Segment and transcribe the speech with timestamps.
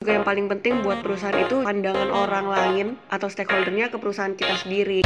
[0.00, 4.56] Juga yang paling penting buat perusahaan itu pandangan orang lain atau stakeholdernya ke perusahaan kita
[4.64, 5.04] sendiri.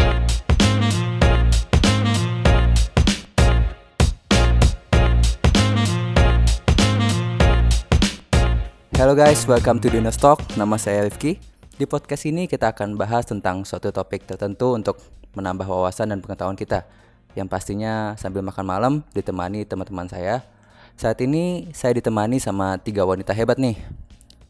[8.95, 10.39] Halo guys, welcome to Dino Stock.
[10.55, 11.43] Nama saya Rifki.
[11.75, 15.03] Di podcast ini kita akan bahas tentang suatu topik tertentu untuk
[15.35, 16.87] menambah wawasan dan pengetahuan kita.
[17.35, 20.47] Yang pastinya sambil makan malam ditemani teman-teman saya.
[20.95, 24.04] Saat ini saya ditemani sama tiga wanita hebat nih.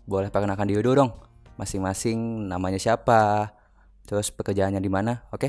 [0.04, 1.12] Boleh perkenalkan diri dulu dong.
[1.56, 3.56] Masing-masing namanya siapa,
[4.04, 5.48] terus pekerjaannya di mana, oke?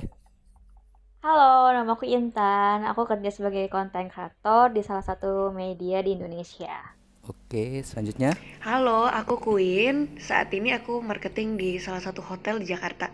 [1.26, 2.88] Halo, nama aku Intan.
[2.88, 6.96] Aku kerja sebagai content creator di salah satu media di Indonesia.
[7.26, 8.38] Oke, selanjutnya.
[8.62, 10.16] Halo, aku Queen.
[10.22, 13.10] Saat ini aku marketing di salah satu hotel di Jakarta.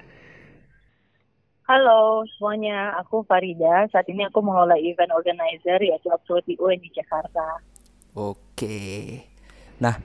[1.65, 3.87] Halo semuanya, aku Farida.
[3.89, 7.63] Saat ini aku mengelola event organizer yaitu Absolute UN di Jakarta.
[8.11, 9.23] Oke.
[9.79, 9.95] Nah,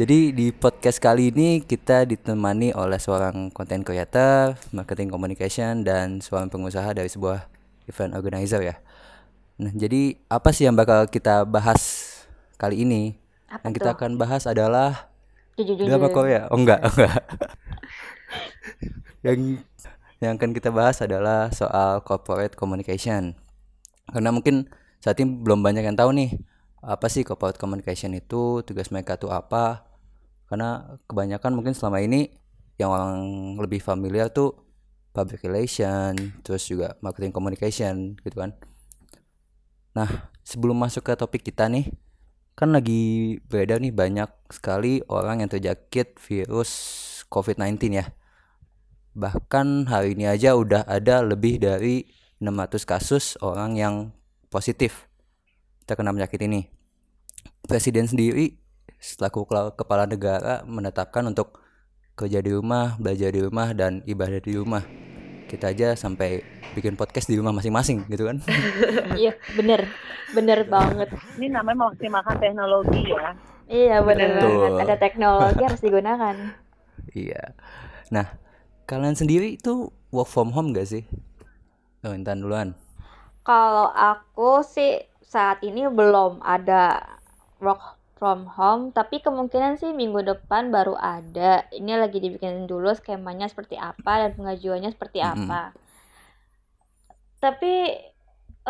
[0.00, 6.48] jadi di podcast kali ini kita ditemani oleh seorang content creator, marketing communication, dan seorang
[6.48, 7.44] pengusaha dari sebuah
[7.84, 8.80] event organizer ya.
[9.60, 12.08] Nah, jadi apa sih yang bakal kita bahas
[12.56, 13.20] kali ini?
[13.52, 13.96] Apa Yang kita tuh?
[14.00, 15.12] akan bahas adalah
[15.60, 16.48] drama Korea.
[16.48, 17.20] Oh enggak, enggak.
[19.20, 19.60] yang
[20.16, 23.36] yang akan kita bahas adalah soal corporate communication.
[24.08, 24.64] Karena mungkin
[25.04, 26.40] saat ini belum banyak yang tahu nih
[26.80, 29.89] apa sih corporate communication itu, tugas mereka tuh apa.
[30.50, 32.26] Karena kebanyakan mungkin selama ini
[32.74, 33.22] yang orang
[33.62, 34.58] lebih familiar tuh
[35.14, 38.58] public relation, terus juga marketing communication gitu kan.
[39.94, 41.86] Nah, sebelum masuk ke topik kita nih,
[42.58, 46.70] kan lagi beredar nih banyak sekali orang yang terjangkit virus
[47.30, 48.10] COVID-19 ya.
[49.16, 53.94] Bahkan hari ini aja udah ada lebih dari 600 kasus orang yang
[54.52, 55.10] positif
[55.88, 56.70] terkena penyakit ini.
[57.66, 58.59] Presiden sendiri
[59.00, 61.64] selaku kepala negara menetapkan untuk
[62.12, 64.84] kerja di rumah, belajar di rumah, dan ibadah di rumah.
[65.48, 66.44] Kita aja sampai
[66.76, 68.38] bikin podcast di rumah masing-masing gitu kan.
[69.20, 69.88] Iya, bener.
[70.30, 71.10] Bener banget.
[71.40, 73.34] Ini namanya memaksimalkan teknologi ya.
[73.66, 74.46] Iya, bener Betul.
[74.46, 74.82] banget.
[74.86, 76.36] Ada teknologi harus digunakan.
[77.10, 77.42] Iya.
[78.14, 78.26] Nah,
[78.86, 81.02] kalian sendiri itu work from home gak sih?
[82.06, 82.78] Oh, Intan duluan.
[83.42, 87.18] Kalau aku sih saat ini belum ada
[87.58, 91.52] work from home, tapi kemungkinan sih minggu depan baru ada.
[91.78, 95.62] Ini lagi dibikin dulu skemanya seperti apa dan pengajuannya seperti apa.
[97.42, 97.74] Tapi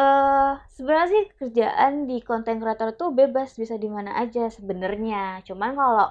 [0.05, 5.43] eh sebenarnya sih kerjaan di content creator tuh bebas bisa di mana aja sebenarnya.
[5.49, 6.09] Cuman kalau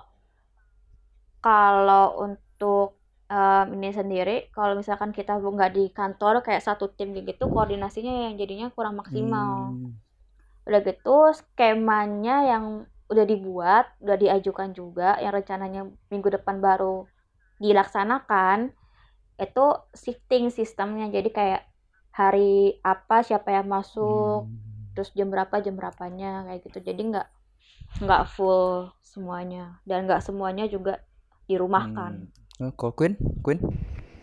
[1.45, 2.99] kalau untuk
[3.31, 8.33] em, ini sendiri, kalau misalkan kita nggak di kantor kayak satu tim gitu, koordinasinya yang
[8.41, 9.79] jadinya kurang maksimal.
[9.79, 9.91] Hmm,
[10.67, 12.65] Udah gitu, skemanya yang
[13.09, 15.81] udah dibuat, udah diajukan juga, yang rencananya
[16.13, 17.09] minggu depan baru
[17.57, 18.69] dilaksanakan,
[19.41, 19.65] itu
[19.97, 21.09] shifting sistemnya.
[21.09, 21.65] Jadi kayak
[22.13, 24.93] hari apa, siapa yang masuk, hmm.
[24.93, 26.79] terus jam berapa, jam berapanya, kayak gitu.
[26.85, 27.27] Jadi nggak
[28.05, 29.81] nggak full semuanya.
[29.83, 31.01] Dan nggak semuanya juga
[31.49, 32.29] dirumahkan.
[32.29, 32.69] Hmm.
[32.69, 33.59] Oh, Kalau Queen, Queen?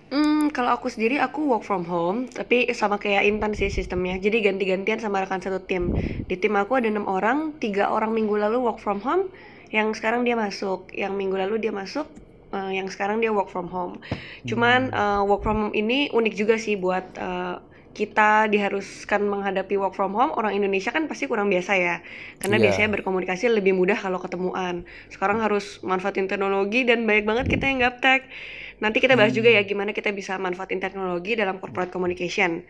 [0.06, 4.15] Hmm, kalau aku sendiri aku work from home, tapi sama kayak Intan sih sistemnya.
[4.22, 5.91] Jadi ganti-gantian sama rekan satu tim.
[6.31, 9.27] Di tim aku ada enam orang, tiga orang minggu lalu work from home,
[9.75, 12.06] yang sekarang dia masuk, yang minggu lalu dia masuk,
[12.55, 13.99] eh, yang sekarang dia work from home.
[14.47, 17.59] Cuman eh, work from home ini unik juga sih buat eh,
[17.97, 20.31] kita diharuskan menghadapi work from home.
[20.38, 21.97] Orang Indonesia kan pasti kurang biasa ya,
[22.38, 22.65] karena Iya.
[22.71, 24.87] biasanya berkomunikasi lebih mudah kalau ketemuan.
[25.11, 28.28] Sekarang harus manfaatin teknologi dan banyak banget kita yang gaptek.
[28.76, 32.64] Nanti kita bahas juga ya gimana kita bisa manfaatin teknologi dalam corporate communication.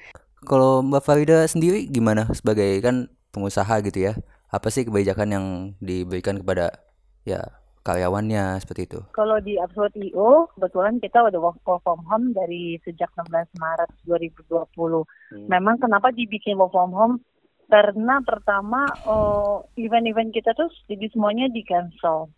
[0.47, 4.12] Kalau Mbak Farida sendiri gimana sebagai kan pengusaha gitu ya?
[4.47, 5.47] Apa sih kebijakan yang
[5.83, 6.71] diberikan kepada
[7.27, 7.43] ya
[7.83, 9.00] karyawannya seperti itu?
[9.15, 15.47] Kalau di Absolute IO, kebetulan kita udah work from home dari sejak 16 Maret 2020.
[15.50, 17.17] Memang kenapa dibikin work from home?
[17.67, 22.31] Karena pertama eh, event-event kita tuh jadi semuanya di cancel.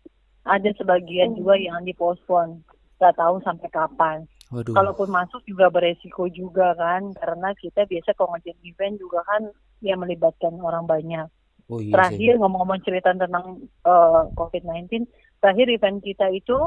[0.45, 2.65] Ada sebagian juga yang dipospon.
[2.99, 4.17] Gak tahu sampai kapan.
[4.51, 4.75] Waduh.
[4.75, 9.47] Kalaupun masuk juga beresiko juga kan, karena kita biasa kalau ngajin event juga kan
[9.79, 11.27] yang melibatkan orang banyak.
[11.69, 11.93] Oh iya.
[11.93, 15.05] Terakhir ngomong-ngomong cerita tentang eh, COVID-19,
[15.37, 16.57] terakhir event kita itu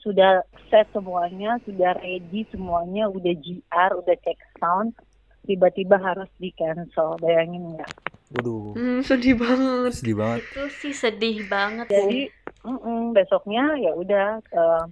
[0.00, 0.40] sudah
[0.72, 4.96] set semuanya, sudah ready semuanya, udah GR, udah check sound,
[5.44, 7.92] tiba-tiba harus di cancel, bayangin nggak?
[8.32, 8.76] Waduh.
[8.76, 9.92] Hmm, sedih banget.
[9.92, 10.40] Sedih banget.
[10.44, 11.88] Itu sih sedih banget.
[11.92, 12.28] Jadi
[12.64, 14.84] mm-mm, besoknya ya udah eh,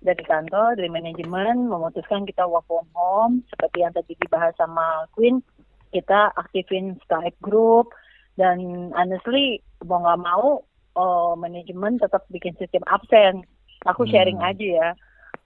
[0.00, 5.42] dari kantor, dari manajemen memutuskan kita work from home, seperti yang tadi dibahas sama Queen,
[5.90, 7.90] kita aktifin Skype group
[8.38, 8.58] dan
[8.94, 10.62] honestly mau nggak mau
[10.98, 13.46] eh, manajemen tetap bikin sistem absen
[13.86, 14.10] Aku Hmm.
[14.10, 14.88] sharing aja ya.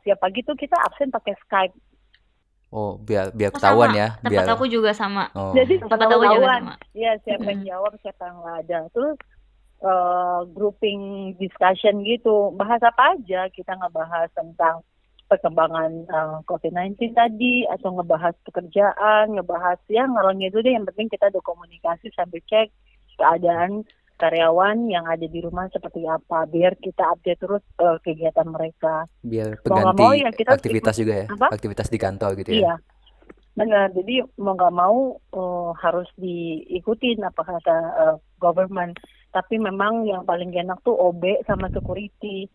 [0.09, 1.77] Tiap pagi tuh kita absen pakai Skype.
[2.73, 4.01] Oh, biar biar Oh, ketahuan sama.
[4.01, 5.29] ya, Tempat biar aku juga sama.
[5.37, 5.53] Oh.
[5.53, 6.73] Jadi Tempat aku juga sama.
[6.97, 7.69] Iya, siapa yang Mm-mm.
[7.69, 8.79] jawab, siapa yang nggak ada.
[8.97, 9.17] Terus
[9.83, 12.55] eh, grouping discussion gitu.
[12.55, 13.51] Bahas apa aja?
[13.51, 14.87] Kita ngebahas tentang
[15.27, 20.73] perkembangan eh, COVID-19 tadi, atau ngebahas pekerjaan, ngebahas ya ngalor itu deh.
[20.73, 22.71] Yang penting kita ada komunikasi sambil cek
[23.19, 23.85] keadaan
[24.23, 29.11] karyawan yang ada di rumah seperti apa, biar kita update terus eh, kegiatan mereka.
[29.19, 31.47] biar pengganti mau ya kita aktivitas juga ya, Apa?
[31.51, 32.59] aktivitas di kantor gitu ya.
[32.63, 32.75] Iya,
[33.59, 33.91] benar.
[33.91, 38.95] Jadi mau nggak mau eh, harus diikutin apa kata eh, government.
[39.33, 42.47] Tapi memang yang paling enak tuh OB sama security.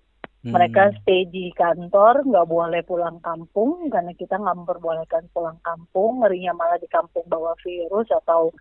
[0.45, 0.53] Hmm.
[0.53, 6.21] Mereka stay di kantor, nggak boleh pulang kampung karena kita nggak memperbolehkan pulang kampung.
[6.21, 8.53] Ngerinya malah di kampung bawa virus atau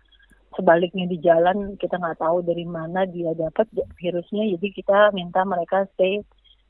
[0.57, 3.69] sebaliknya di jalan kita nggak tahu dari mana dia dapat
[4.01, 4.57] virusnya.
[4.57, 6.25] Jadi kita minta mereka stay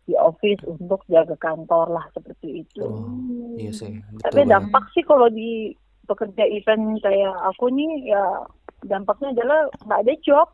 [0.07, 2.83] di office untuk jaga kantor lah seperti itu.
[2.83, 4.51] Oh, iya sih, betul Tapi banget.
[4.51, 5.75] dampak sih kalau di
[6.07, 8.23] pekerja event kayak aku nih ya
[8.87, 10.47] dampaknya adalah nggak ada job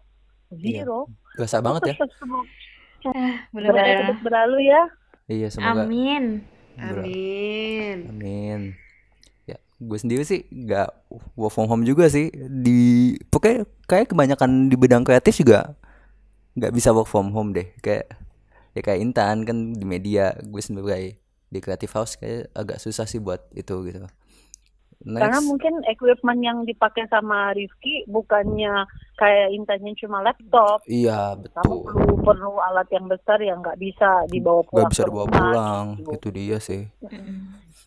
[0.55, 0.83] Iya.
[0.83, 1.09] zero.
[1.33, 1.95] Berasa banget ya.
[1.97, 3.97] Berada Bener-bener.
[4.05, 4.81] terus berlalu ya.
[5.25, 6.23] Iya, semoga Amin.
[6.75, 7.97] ber- Amin.
[8.09, 8.61] Amin.
[9.44, 10.89] Ya, gue sendiri sih nggak
[11.33, 12.31] work from home juga sih.
[12.33, 12.79] Di
[13.27, 15.75] pokoknya kayak kebanyakan di bidang kreatif juga
[16.53, 17.69] nggak bisa work from home deh.
[17.79, 18.07] Kayak
[18.71, 23.21] ya kayak Intan kan di media, gue sebagai di creative house kayak agak susah sih
[23.21, 24.01] buat itu gitu.
[25.03, 30.79] Karena Next, mungkin equipment yang dipakai sama Rifki bukannya kayak intannya cuma laptop.
[30.85, 31.83] iya Kamu betul.
[31.85, 35.85] perlu perlu alat yang besar yang nggak bisa dibawa pulang bisa ke dibawa rumah, pulang,
[35.94, 36.11] gitu.
[36.13, 36.81] itu dia sih.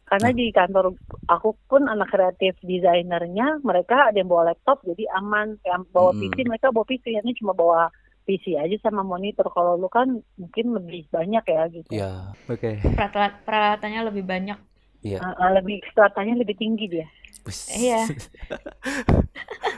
[0.05, 0.95] Karena di kantor
[1.27, 5.59] aku pun anak kreatif desainernya mereka ada yang bawa laptop jadi aman.
[5.63, 6.21] Yang bawa Mm.
[6.23, 7.91] PC mereka bawa PC ini cuma bawa
[8.23, 9.51] PC aja sama monitor.
[9.51, 11.91] Kalau lu kan mungkin lebih banyak ya gitu.
[11.91, 12.13] Ya,
[12.45, 12.71] oke.
[12.87, 14.59] Peralatan- Peralatannya lebih banyak.
[15.07, 15.23] Iya.
[15.23, 17.07] Uh, uh, lebih stratanya lebih tinggi dia.
[17.47, 17.71] Bus.
[17.71, 18.03] Iya.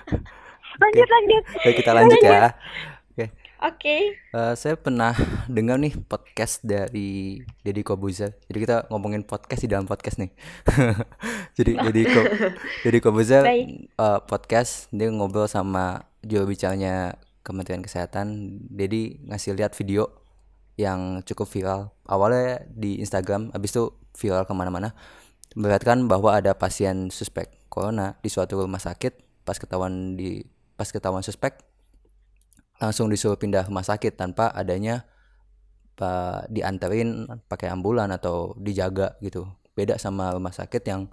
[0.82, 1.44] Lanjut lanjut.
[1.68, 2.56] Baik, kita lanjut ya.
[3.58, 4.14] Oke.
[4.14, 5.18] Eh, saya pernah
[5.50, 8.38] dengar nih podcast dari Deddy Kobuzer.
[8.46, 10.30] Jadi kita ngomongin podcast di dalam podcast nih.
[11.58, 12.22] Jadi Deddy Ko
[12.86, 13.74] Deddy Kobuzer eh,
[14.30, 18.62] podcast dia ngobrol sama juru bicaranya Kementerian Kesehatan.
[18.70, 20.06] Dedi ngasih lihat video
[20.78, 21.80] yang cukup viral.
[22.06, 24.94] Awalnya di Instagram, habis itu viral ke mana-mana.
[25.58, 29.42] Memperlihatkan bahwa ada pasien suspek corona di suatu rumah sakit.
[29.42, 30.46] Pas ketahuan di
[30.78, 31.58] pas ketahuan suspek
[32.78, 35.02] langsung disuruh pindah rumah sakit tanpa adanya
[35.98, 41.10] pa, dianterin pakai ambulan atau dijaga gitu beda sama rumah sakit yang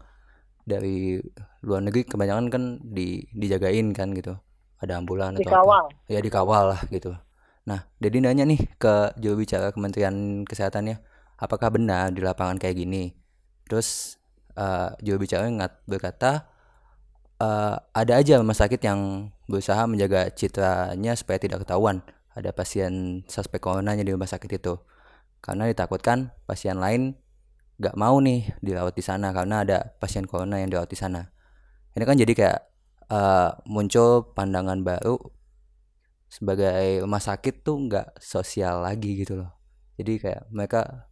[0.66, 1.18] dari
[1.66, 4.38] luar negeri kebanyakan kan di dijagain kan gitu
[4.78, 5.86] ada ambulan atau apa Dikawal.
[6.10, 7.18] ya dikawal lah gitu
[7.66, 11.02] nah jadi nanya nih ke juru bicara Kementerian Kesehatannya
[11.40, 13.12] apakah benar di lapangan kayak gini?
[13.68, 14.20] Terus
[14.56, 16.48] eh, juru bicara ngat berkata
[17.40, 22.02] eh, ada aja rumah sakit yang berusaha menjaga citranya supaya tidak ketahuan.
[22.36, 24.76] Ada pasien suspek coronanya di rumah sakit itu.
[25.40, 27.16] Karena ditakutkan pasien lain
[27.80, 31.32] gak mau nih dirawat di sana karena ada pasien corona yang dirawat di sana.
[31.96, 32.60] Ini kan jadi kayak
[33.12, 35.16] eh, muncul pandangan baru
[36.36, 39.56] sebagai rumah sakit tuh nggak sosial lagi gitu loh
[39.96, 41.08] jadi kayak mereka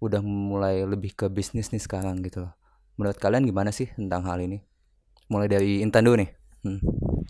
[0.00, 2.52] udah mulai lebih ke bisnis nih sekarang gitu loh
[2.96, 4.64] menurut kalian gimana sih tentang hal ini
[5.28, 6.30] mulai dari Intan dulu nih
[6.64, 6.80] hmm.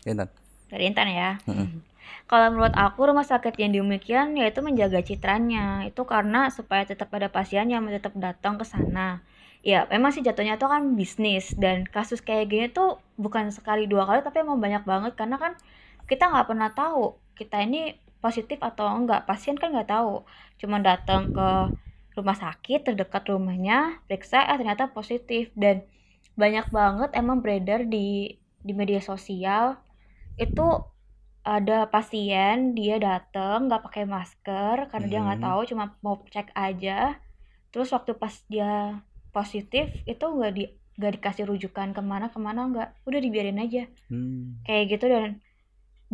[0.07, 0.29] Intan
[0.69, 1.39] Dari Intan ya.
[1.47, 1.87] Mm-mm.
[2.25, 5.85] Kalau menurut aku rumah sakit yang demikian yaitu menjaga citranya.
[5.87, 9.23] Itu karena supaya tetap ada pasien yang tetap datang ke sana.
[9.65, 14.05] Ya, memang sih jatuhnya itu kan bisnis dan kasus kayak gini tuh bukan sekali dua
[14.05, 15.53] kali tapi emang banyak banget karena kan
[16.05, 17.79] kita nggak pernah tahu kita ini
[18.25, 19.21] positif atau enggak.
[19.29, 20.11] Pasien kan nggak tahu.
[20.61, 21.41] Cuma datang ke
[22.17, 23.75] rumah sakit terdekat rumahnya,
[24.07, 25.77] periksa eh ternyata positif dan
[26.43, 27.99] banyak banget emang beredar di
[28.67, 29.65] di media sosial
[30.45, 30.63] itu
[31.55, 35.47] ada pasien dia datang nggak pakai masker karena dia nggak Hmm.
[35.47, 36.93] tahu cuma mau cek aja
[37.71, 38.67] terus waktu pas dia
[39.37, 40.63] positif itu nggak di
[40.99, 44.65] nggak dikasih rujukan ke mana ke mana nggak udah dibiarin aja hmm.
[44.67, 45.25] kayak gitu dan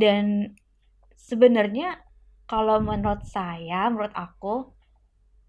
[0.03, 0.25] dan
[1.21, 2.01] sebenarnya
[2.49, 4.73] kalau menurut saya menurut aku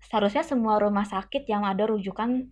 [0.01, 2.51] seharusnya semua rumah sakit yang ada rujukan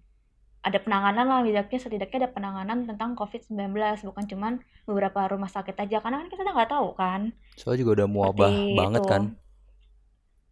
[0.59, 1.39] ada penanganan lah.
[1.43, 3.71] Setidaknya setidaknya ada penanganan tentang COVID-19
[4.11, 6.03] bukan cuman beberapa rumah sakit aja.
[6.03, 7.31] Karena kan kita nggak tahu kan.
[7.55, 9.09] Soalnya juga udah muabah seperti banget itu.
[9.09, 9.23] kan.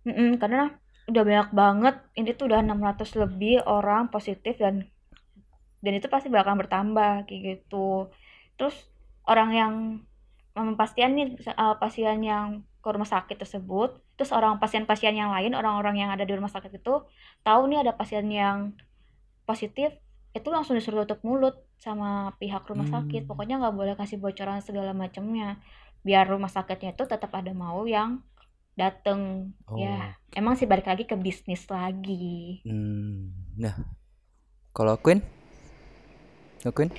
[0.07, 0.63] Mm-mm, karena
[1.12, 1.95] udah banyak banget.
[2.15, 4.88] Ini tuh udah 600 lebih orang positif dan
[5.83, 8.07] dan itu pasti bakal bertambah kayak gitu.
[8.55, 8.75] Terus
[9.27, 9.74] orang yang
[10.76, 12.48] pasien nih uh, pasien yang
[12.80, 16.80] ke rumah sakit tersebut terus orang pasien-pasien yang lain orang-orang yang ada di rumah sakit
[16.80, 17.04] itu
[17.44, 18.74] tahu nih ada pasien yang
[19.44, 19.92] positif
[20.32, 23.30] itu langsung disuruh tutup mulut sama pihak rumah sakit Hmm.
[23.30, 25.60] pokoknya nggak boleh kasih bocoran segala macamnya
[26.02, 28.22] biar rumah sakitnya itu tetap ada mau yang
[28.74, 29.76] dateng Oh.
[29.76, 33.34] ya emang sih balik lagi ke bisnis lagi Hmm.
[33.58, 33.74] Nah,
[34.72, 35.26] kalau Queen?
[36.62, 36.94] Oh, Queen?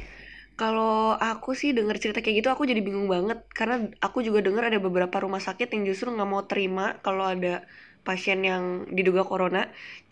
[0.60, 3.74] Kalau aku sih denger cerita kayak gitu aku jadi bingung banget karena
[4.06, 7.62] aku juga dengar ada beberapa rumah sakit yang justru nggak mau terima kalau ada
[8.06, 8.64] pasien yang
[8.96, 9.60] diduga corona.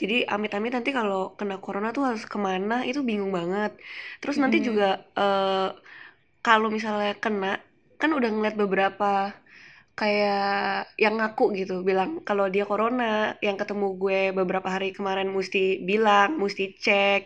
[0.00, 3.70] Jadi amit-amit nanti kalau kena corona tuh harus ke mana itu bingung banget.
[4.22, 4.66] Terus nanti Mm.
[4.68, 4.86] juga
[5.18, 5.68] eh,
[6.46, 7.52] kalau misalnya kena
[8.00, 9.06] kan udah ngeliat beberapa
[9.96, 15.80] kayak yang ngaku gitu bilang kalau dia corona yang ketemu gue beberapa hari kemarin mesti
[15.88, 17.22] bilang mesti cek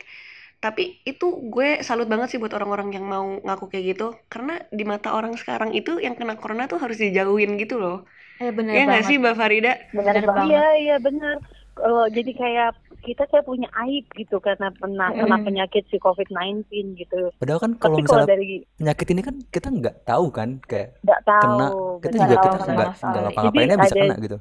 [0.61, 4.85] tapi itu gue salut banget sih buat orang-orang yang mau ngaku kayak gitu karena di
[4.85, 8.05] mata orang sekarang itu yang kena corona tuh harus dijauhin gitu loh
[8.37, 10.45] eh bener ya nggak sih Mbak Farida benar Bener banget.
[10.47, 11.37] iya iya benar
[11.73, 15.45] kalau jadi kayak kita kayak punya aib gitu karena pernah kena Mm.
[15.49, 17.33] penyakit si COVID-19 gitu.
[17.40, 21.00] Padahal kan kalau Tapi kalau misalnya dari penyakit ini kan kita nggak tahu kan kayak
[21.00, 21.67] nggak tahu, kena
[22.05, 24.38] kita juga tahu kita nggak nggak ngapa-ngapainnya Jadi bisa ada- kena gitu.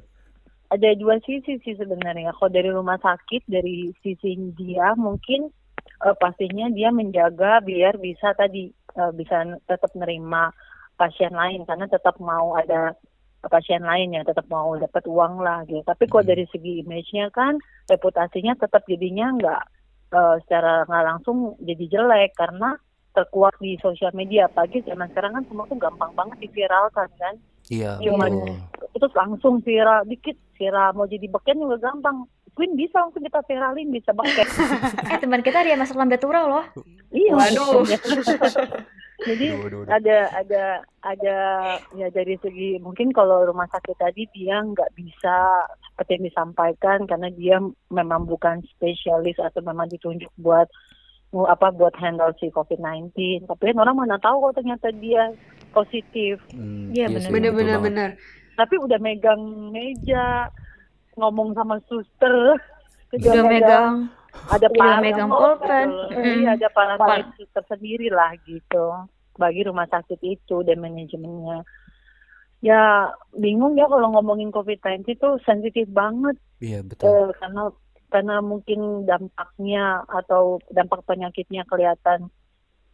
[0.68, 2.30] ada dua sisi sih sebenarnya.
[2.30, 5.48] Kalau dari rumah sakit, dari sisi dia mungkin
[6.06, 10.50] eh, pastinya dia menjaga biar bisa tadi eh, bisa tetap nerima
[10.96, 12.92] pasien lain karena tetap mau ada
[13.48, 15.80] pasien lain yang tetap mau dapat uang lah gitu.
[15.80, 16.32] Tapi kalau Hmm.
[16.36, 17.56] dari segi image-nya kan
[17.88, 19.62] reputasinya tetap jadinya nggak
[20.12, 22.76] eh, secara nggak langsung jadi jelek karena
[23.16, 24.46] terkuat di sosial media.
[24.52, 27.34] Apalagi zaman sekarang kan semua tuh gampang banget diviralkan kan
[27.70, 28.58] Iya, Cuma betul.
[28.98, 33.94] terus langsung viral dikit viral mau jadi beken juga gampang Queen bisa langsung kita viralin
[33.94, 34.44] bisa beken
[35.14, 36.66] eh teman kita dia masuk lambe tura loh
[37.14, 37.86] iya Waduh.
[39.30, 39.92] jadi Duh, duh, duh.
[39.92, 40.64] ada ada
[41.06, 41.36] ada
[41.94, 47.28] ya dari segi mungkin kalau rumah sakit tadi dia nggak bisa seperti yang disampaikan karena
[47.30, 47.56] dia
[47.92, 50.66] memang bukan spesialis atau memang ditunjuk buat
[51.30, 55.30] apa buat handle si COVID-19 tapi kan orang mana tahu kalau ternyata dia
[55.70, 56.42] positif.
[56.50, 57.86] Hmm, Iya, betul bener-bener banget.
[57.86, 58.10] bener
[58.60, 60.52] tapi udah megang meja
[61.16, 62.60] ngomong sama suster
[63.16, 63.94] udah megang.
[64.30, 65.88] Ada udah megang oh, pulpen.
[66.14, 66.94] Iya, ada para
[67.34, 69.08] suster sendiri lah gitu.
[69.34, 71.66] Bagi rumah sakit itu dan manajemennya.
[72.60, 76.36] Ya bingung ya kalau ngomongin COVID-19 itu sensitif banget.
[76.60, 77.08] Iya, betul.
[77.08, 77.72] eh, karena
[78.10, 82.28] karena mungkin dampaknya atau dampak penyakitnya kelihatan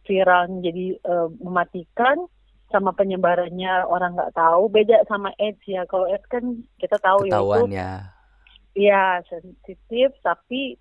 [0.05, 2.29] viral jadi eh, mematikan
[2.71, 7.35] sama penyebarannya orang nggak tahu beda sama AIDS ya kalau AIDS kan kita tahu ya
[7.35, 8.17] itu Ketahuan ya.
[8.77, 10.77] Iya, sensitif, tapi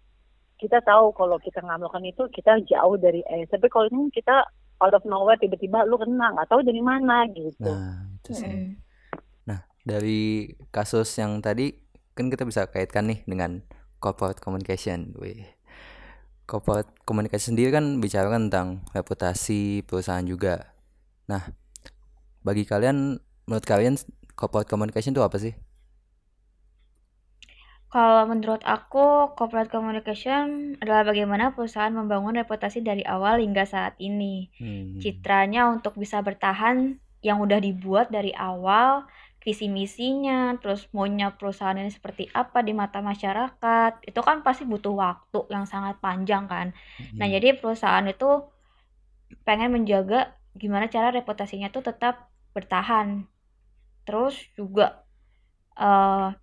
[0.61, 3.49] kita tahu kalau kita nggak melakukan itu kita jauh dari AIDS.
[3.49, 4.45] Tapi kalau ini kita
[4.85, 7.64] out of nowhere tiba-tiba lu kena, nggak tahu dari mana gitu.
[7.64, 8.45] Nah, itu sih.
[8.52, 8.69] Mm-mm.
[9.49, 11.73] Nah, dari kasus yang tadi
[12.12, 13.64] kan kita bisa kaitkan nih dengan
[14.07, 15.11] corporate communication.
[15.19, 15.43] Wih.
[16.47, 20.71] Corporate communication sendiri kan bicara tentang reputasi perusahaan juga.
[21.27, 21.43] Nah,
[22.47, 23.19] bagi kalian
[23.51, 23.99] menurut kalian
[24.39, 25.59] corporate communication itu apa sih?
[27.91, 34.53] Kalau menurut aku, corporate communication adalah bagaimana perusahaan membangun reputasi dari awal hingga saat ini.
[34.59, 35.03] Hmm.
[35.03, 39.07] Citranya untuk bisa bertahan yang udah dibuat dari awal,
[39.47, 44.91] visi misinya, terus maunya perusahaan ini seperti apa di mata masyarakat, itu kan pasti butuh
[44.99, 46.75] waktu yang sangat panjang kan.
[47.15, 48.50] Nah, jadi perusahaan itu
[49.47, 52.26] pengen menjaga gimana cara reputasinya tuh tetap
[52.59, 53.31] bertahan.
[54.03, 55.07] Terus juga
[55.79, 56.35] eh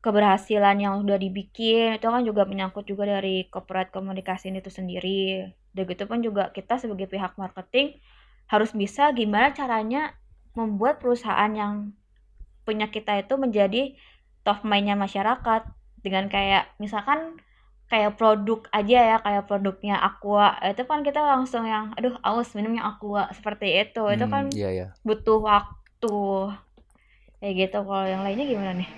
[0.00, 5.48] keberhasilan yang udah dibikin itu kan juga menyangkut juga dari corporate communication itu sendiri.
[5.72, 8.00] Dan gitu pun juga kita sebagai pihak marketing
[8.48, 10.16] harus bisa gimana caranya
[10.56, 11.94] membuat perusahaan yang
[12.70, 13.78] punya kita itu menjadi
[14.46, 15.62] top mind-nya masyarakat.
[16.04, 17.20] Dengan kayak misalkan
[17.92, 22.82] kayak produk aja ya kayak produknya Aqua itu kan kita langsung yang aduh aus minumnya
[22.90, 24.00] Aqua seperti itu.
[24.16, 24.86] Itu Hmm, kan iya ya.
[25.06, 26.08] butuh waktu.
[27.40, 27.78] Kayak gitu.
[27.88, 28.90] Kalau yang lainnya gimana nih?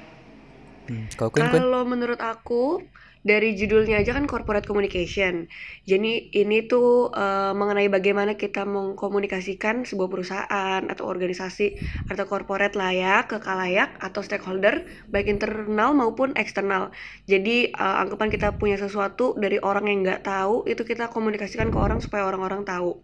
[0.88, 1.06] Hmm?
[1.38, 2.82] Kalau menurut aku
[3.22, 5.46] dari judulnya aja kan corporate communication.
[5.86, 11.78] Jadi ini tuh eh, mengenai bagaimana kita mengkomunikasikan sebuah perusahaan atau organisasi
[12.10, 16.90] atau corporate lah ya ke kalayak atau stakeholder baik internal maupun eksternal.
[17.30, 21.78] Jadi eh, anggapan kita punya sesuatu dari orang yang nggak tahu itu kita komunikasikan ke
[21.78, 23.02] orang supaya orang-orang tahu.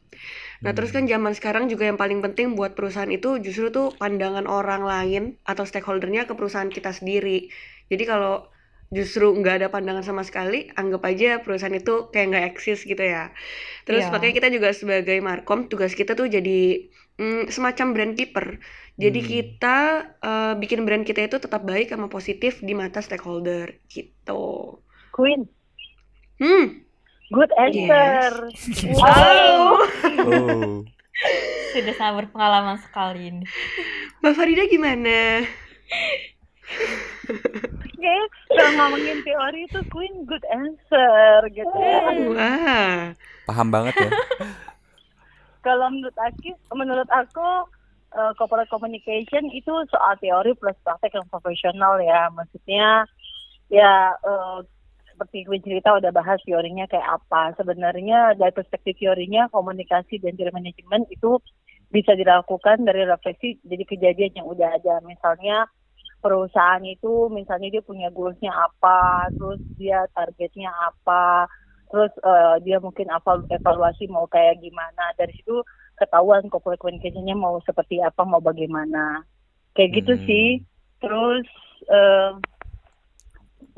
[0.65, 4.47] Nah, terus kan zaman sekarang juga yang paling penting buat perusahaan itu justru tuh pandangan
[4.51, 7.51] orang lain atau stakeholdernya ke perusahaan kita sendiri.
[7.91, 8.51] Jadi kalau
[8.88, 13.33] justru nggak ada pandangan sama sekali, anggap aja perusahaan itu kayak nggak eksis gitu ya.
[13.87, 14.12] Terus Iya.
[14.14, 16.88] makanya kita juga sebagai markom tugas kita tuh jadi
[17.21, 18.47] mm, semacam brand keeper.
[18.99, 19.28] Jadi Hmm.
[19.30, 19.76] kita
[20.25, 24.80] eh, bikin brand kita itu tetap baik sama positif di mata stakeholder gitu.
[25.12, 25.45] Queen,
[26.38, 26.87] Hmm.
[27.35, 28.30] good answer.
[28.95, 29.83] Wow.
[30.26, 30.87] Oh.
[31.75, 33.45] Sudah sangat berpengalaman sekali ini.
[34.23, 35.45] Mbak Farida gimana?
[37.99, 38.19] Oke,
[38.55, 42.07] kalau ngomongin teori itu Queen good answer gitu ya.
[42.31, 43.11] Wah.
[43.43, 44.11] Paham banget ya.
[45.67, 47.67] Kalau menurut aku, menurut aku
[48.14, 52.31] eh, corporate communication itu soal teori plus praktek yang profesional ya.
[52.31, 53.02] Maksudnya
[53.67, 54.59] ya eh,
[55.11, 57.59] seperti Queen cerita udah bahas teorinya kayak apa.
[57.59, 61.43] Sebenarnya dari perspektif teorinya komunikasi dan teori manajemen itu
[61.90, 65.02] bisa dilakukan dari refleksi jadi kejadian yang udah ada.
[65.02, 65.67] Misalnya
[66.19, 71.47] perusahaan itu misalnya dia punya goalsnya apa, terus dia targetnya apa,
[71.89, 75.15] terus eh, dia mungkin eval- evaluasi mau kayak gimana.
[75.15, 75.63] Dari situ
[75.99, 79.23] ketahuan corporate communication-nya mau seperti apa, mau bagaimana.
[79.75, 80.25] Kayak gitu Hmm.
[80.27, 80.47] sih.
[80.99, 81.47] Terus
[81.87, 82.33] eh,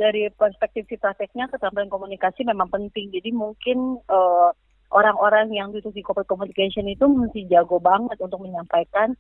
[0.01, 3.13] dari perspektif si prakteknya keterampilan komunikasi memang penting.
[3.13, 4.51] Jadi mungkin eh,
[4.91, 9.15] orang-orang yang duduk di corporate communication itu mesti jago banget untuk menyampaikan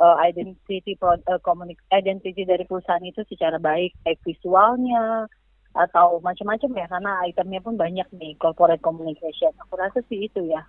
[0.00, 5.28] eh, identity pro- eh, komunik- identity dari perusahaan itu secara baik, baik visualnya
[5.70, 9.52] atau macam-macam ya karena itemnya pun banyak nih corporate communication.
[9.62, 10.64] Aku rasa sih itu ya.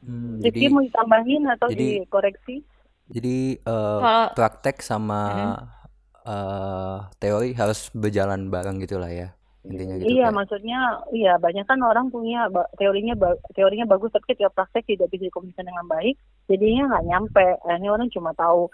[0.00, 2.64] Hmm, Jadi jadi mau ditambahin atau jadi- dikoreksi?
[3.10, 5.20] jadi eh, Kalau- praktek sama
[6.20, 9.28] eh, teori harus berjalan bareng gitu lah ya.
[9.60, 10.08] Intinya gitu.
[10.08, 10.78] Iya, kayak- maksudnya
[11.10, 13.12] iya banyak kan orang punya teorinya
[13.52, 17.46] teorinya bagus tapi ketika praktek tidak bisa dikomunikasikan dengan baik, jadinya nggak nyampe.
[17.62, 18.72] Akhirnya orang cuma tahu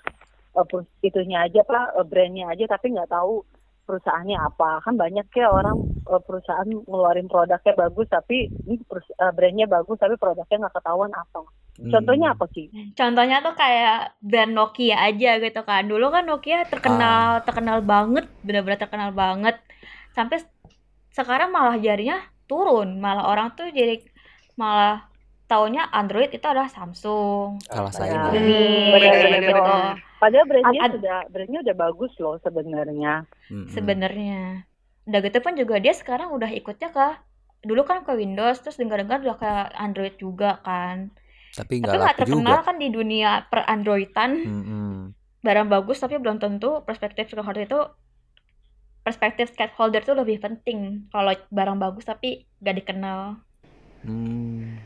[0.52, 3.42] eh, perus- itunya aja pak, eh, brandnya aja tapi nggak tahu
[3.82, 4.80] perusahaannya apa.
[4.80, 9.98] Kan banyak ya orang eh, perusahaan ngeluarin produknya bagus tapi ini perus- eh, brandnya bagus
[9.98, 11.44] tapi produknya nggak ketahuan apa.
[11.76, 11.92] Hmm.
[11.92, 12.72] Contohnya apa sih?
[12.94, 15.84] Contohnya tuh kayak brand Nokia aja gitu kan.
[15.84, 19.60] Dulu kan Nokia terkenal terkenal banget, benar-benar terkenal banget.
[20.08, 20.40] Sampai
[21.16, 24.04] sekarang malah jarinya turun, malah orang tuh jadi
[24.60, 25.08] malah
[25.48, 27.56] taunya Android itu adalah Samsung.
[27.72, 27.80] Ya.
[28.28, 29.54] Hmm, benar, benar, benar.
[29.56, 29.94] benar.
[30.20, 33.24] Padahal brandnya Ad- sudah brandnya udah bagus loh sebenarnya.
[33.72, 34.66] Sebenarnya.
[35.06, 37.06] Udah gitu pun juga dia sekarang udah ikutnya ke
[37.64, 41.14] dulu kan ke Windows terus dengar-dengar udah ke Android juga kan.
[41.56, 42.20] Tapi Tapi nggak laku juga.
[42.20, 44.30] terkenal kan di dunia per Androidan.
[44.44, 44.92] Mm-mm.
[45.46, 47.78] barang bagus tapi belum tentu perspektif stakeholder itu
[49.06, 53.38] perspektif stakeholder itu lebih penting kalau barang bagus tapi gak dikenal
[54.06, 54.78] Hmm.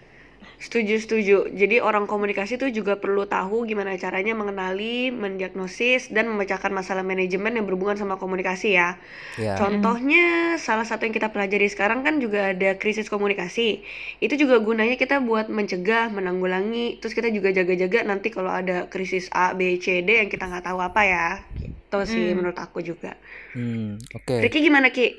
[0.61, 1.37] Setuju, setuju.
[1.61, 7.57] Jadi orang komunikasi tuh juga perlu tahu gimana caranya mengenali, mendiagnosis, dan memecahkan masalah manajemen
[7.57, 9.01] yang berhubungan sama komunikasi ya.
[9.37, 9.57] Ya.
[9.57, 13.81] Contohnya, salah satu yang kita pelajari sekarang kan juga ada krisis komunikasi.
[14.21, 19.33] Itu juga gunanya kita buat mencegah, menanggulangi, terus kita juga jaga-jaga nanti kalau ada krisis
[19.33, 21.27] A, B, C, D yang kita nggak tahu apa ya.
[21.57, 22.37] Gitu sih Hmm.
[22.37, 23.17] menurut aku juga.
[23.55, 24.39] Hmm, Oke.
[24.43, 25.17] Ricky gimana Ki?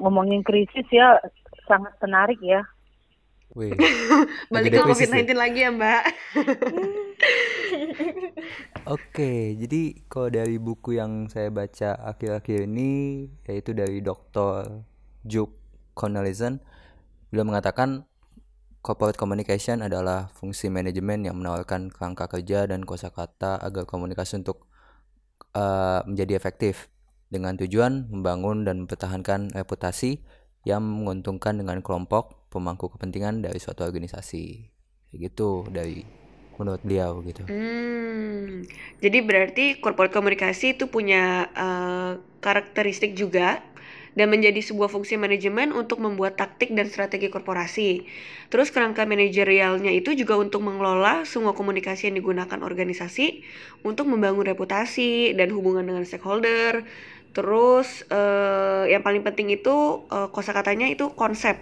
[0.00, 1.20] Ngomongin krisis ya
[1.70, 2.60] sangat menarik ya.
[3.52, 3.76] Wih.
[4.48, 6.02] Balik ke depresi COVID-19 lagi ya Mbak.
[8.96, 14.82] Oke, jadi kalau dari buku yang saya baca akhir-akhir ini yaitu dari Dr.
[15.22, 15.54] Juke
[15.92, 16.64] Cornelissen,
[17.28, 18.08] beliau mengatakan
[18.80, 24.66] corporate communication adalah fungsi manajemen yang menawarkan kerangka kerja dan kosakata agar komunikasi untuk
[25.54, 26.90] eh, menjadi efektif
[27.32, 30.20] dengan tujuan membangun dan mempertahankan reputasi
[30.62, 34.70] yang menguntungkan dengan kelompok pemangku kepentingan dari suatu organisasi.
[35.12, 36.02] Gitu dari
[36.56, 37.42] menurut beliau gitu.
[37.48, 38.62] Hmm,
[39.02, 43.60] jadi berarti corporate komunikasi itu punya eh, karakteristik juga
[44.12, 48.04] dan menjadi sebuah fungsi manajemen untuk membuat taktik dan strategi korporasi.
[48.52, 53.40] Terus kerangka manajerialnya itu juga untuk mengelola semua komunikasi yang digunakan organisasi
[53.88, 56.84] untuk membangun reputasi dan hubungan dengan stakeholder.
[57.36, 59.76] Terus eh, yang paling penting itu
[60.16, 61.56] eh, kosakatanya itu konsep.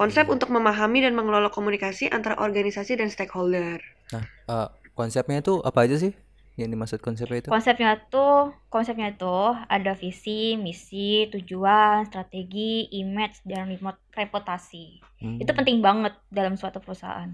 [0.00, 3.80] Konsep untuk memahami dan mengelola komunikasi antara organisasi dan stakeholder.
[4.12, 6.12] Nah, eh, konsepnya itu apa aja sih?
[6.60, 7.52] Yang dimaksud konsepnya itu?
[7.52, 8.32] konsepnya tuh
[8.74, 10.30] konsepnya tuh ada visi
[10.66, 14.86] misi tujuan strategi image dan remote reputasi
[15.20, 15.38] Hmm.
[15.42, 17.30] itu penting banget dalam suatu perusahaan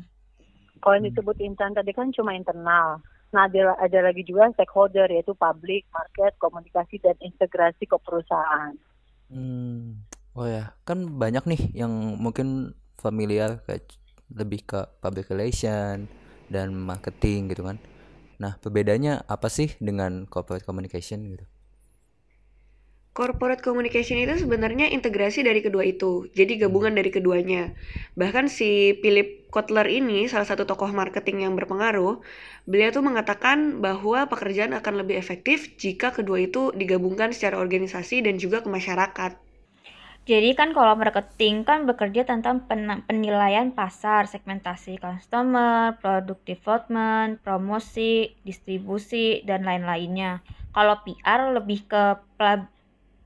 [0.82, 2.88] Kalau yang disebut insan tadi kan cuma internal.
[3.32, 8.76] Nah, ada, ada lagi juga stakeholder yaitu public, market, komunikasi dan integrasi ke perusahaan.
[9.32, 10.04] Hmm.
[10.36, 13.88] Oh ya, kan banyak nih yang mungkin familiar kayak
[14.32, 16.08] lebih ke public relation
[16.48, 17.76] dan marketing gitu kan.
[18.40, 21.44] Nah, perbedaannya apa sih dengan corporate communication gitu?
[23.12, 27.76] Corporate communication itu sebenarnya integrasi dari kedua itu, jadi gabungan dari keduanya.
[28.16, 32.24] Bahkan si Philip Kotler ini, salah satu tokoh marketing yang berpengaruh,
[32.64, 38.40] beliau tuh mengatakan bahwa pekerjaan akan lebih efektif jika kedua itu digabungkan secara organisasi dan
[38.40, 39.36] juga ke masyarakat.
[40.24, 49.44] Jadi kan kalau marketing kan bekerja tentang penilaian pasar, segmentasi customer, product development, promosi, distribusi,
[49.44, 50.40] dan lain-lainnya.
[50.72, 52.16] Kalau PR lebih ke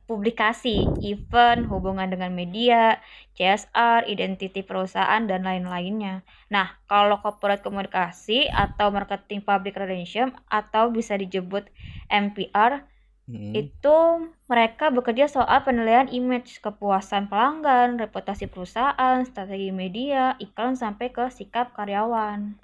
[0.07, 3.03] publikasi, event, hubungan dengan media,
[3.35, 6.23] CSR, identiti perusahaan, dan lain-lainnya.
[6.49, 11.67] Nah, kalau corporate komunikasi atau marketing public relation atau bisa disebut
[12.07, 12.87] MPR,
[13.27, 13.53] hmm.
[13.53, 13.99] itu
[14.47, 21.75] mereka bekerja soal penilaian image, kepuasan pelanggan, reputasi perusahaan, strategi media, iklan, sampai ke sikap
[21.75, 22.55] karyawan.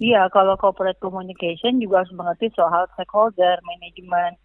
[0.00, 4.40] Iya, kalau corporate communication juga harus mengerti soal stakeholder, manajemen.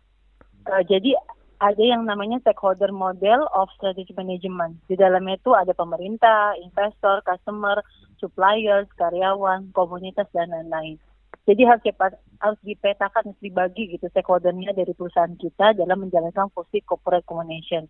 [0.68, 1.16] Uh, jadi
[1.58, 4.78] ada yang namanya stakeholder model of strategic management.
[4.86, 7.82] Di dalamnya itu ada pemerintah, investor, customer,
[8.22, 11.02] suppliers, karyawan, komunitas dan lain-lain.
[11.48, 16.84] Jadi harus cepat harus dipetakan, harus dibagi gitu stakeholdernya dari perusahaan kita dalam menjalankan fungsi
[16.84, 17.88] corporate communication.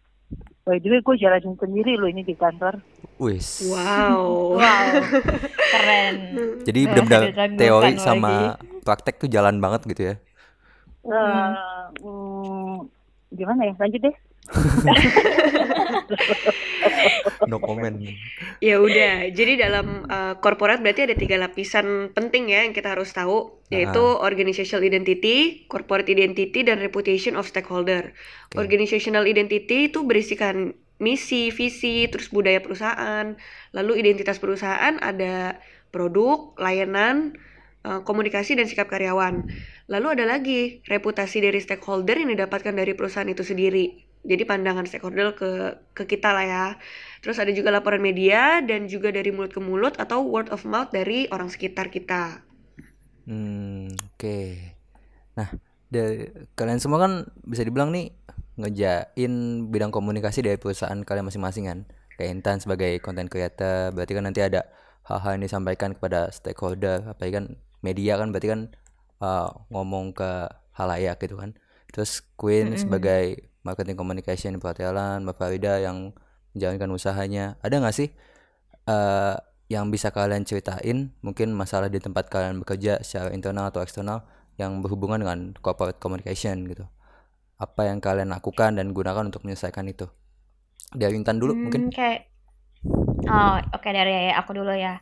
[0.67, 2.83] By the way, gue jalanin sendiri loh ini di kantor.
[3.17, 3.65] Wis.
[3.71, 4.59] Wow.
[4.59, 4.91] wow.
[5.73, 6.15] Keren.
[6.67, 8.83] Jadi benar-benar teori sama lagi.
[8.83, 10.15] praktek tuh jalan banget gitu ya.
[11.07, 11.55] Uh,
[12.03, 12.56] hmm,
[13.33, 14.15] gimana ya lanjut deh
[17.51, 17.99] no comment.
[18.63, 23.11] Ya udah, jadi dalam uh, corporate berarti ada tiga lapisan penting ya yang kita harus
[23.11, 24.23] tahu, yaitu uh.
[24.23, 28.13] organizational identity, corporate identity, dan reputation of stakeholder.
[28.51, 28.57] Okay.
[28.57, 33.37] Organizational identity itu berisikan misi, visi, terus budaya perusahaan,
[33.75, 35.59] lalu identitas perusahaan ada
[35.93, 37.37] produk, layanan, uh,
[37.83, 39.47] komunikasi dan sikap karyawan.
[39.87, 44.07] Lalu ada lagi reputasi dari stakeholder yang didapatkan dari perusahaan itu sendiri.
[44.27, 45.49] Jadi pandangan stakeholder ke
[45.95, 46.65] ke kita lah ya.
[47.23, 50.91] Terus ada juga laporan media dan juga dari mulut ke mulut atau word of mouth
[50.91, 52.43] dari orang sekitar kita.
[53.23, 54.19] Hmm, oke.
[54.19, 54.75] Okay.
[55.39, 55.47] Nah,
[55.87, 56.27] dari
[56.59, 58.11] kalian semua kan bisa dibilang nih
[58.57, 59.33] ngejain
[59.69, 61.79] bidang komunikasi dari perusahaan kalian masing-masing kan.
[62.17, 64.65] Kayak Intan sebagai content creator, berarti kan nanti ada
[65.05, 67.45] hal-hal yang disampaikan kepada stakeholder, apalagi kan
[67.81, 68.61] media kan berarti kan
[69.21, 71.57] uh, ngomong ke halayak gitu kan.
[71.93, 72.81] Terus Queen mm -hmm.
[72.81, 73.23] sebagai
[73.65, 76.13] marketing communication perhotelan Mbak Farida yang
[76.55, 77.59] menjalankan usahanya.
[77.59, 78.09] Ada nggak sih
[78.87, 79.35] uh,
[79.67, 81.11] yang bisa kalian ceritain?
[81.19, 84.23] Mungkin masalah di tempat kalian bekerja secara internal atau eksternal
[84.55, 86.87] yang berhubungan dengan corporate communication gitu.
[87.57, 90.07] Apa yang kalian lakukan dan gunakan untuk menyelesaikan itu?
[90.93, 91.81] Dari Intan dulu hmm, mungkin.
[91.91, 92.31] kayak
[93.27, 95.01] oh oke okay, dari aku dulu ya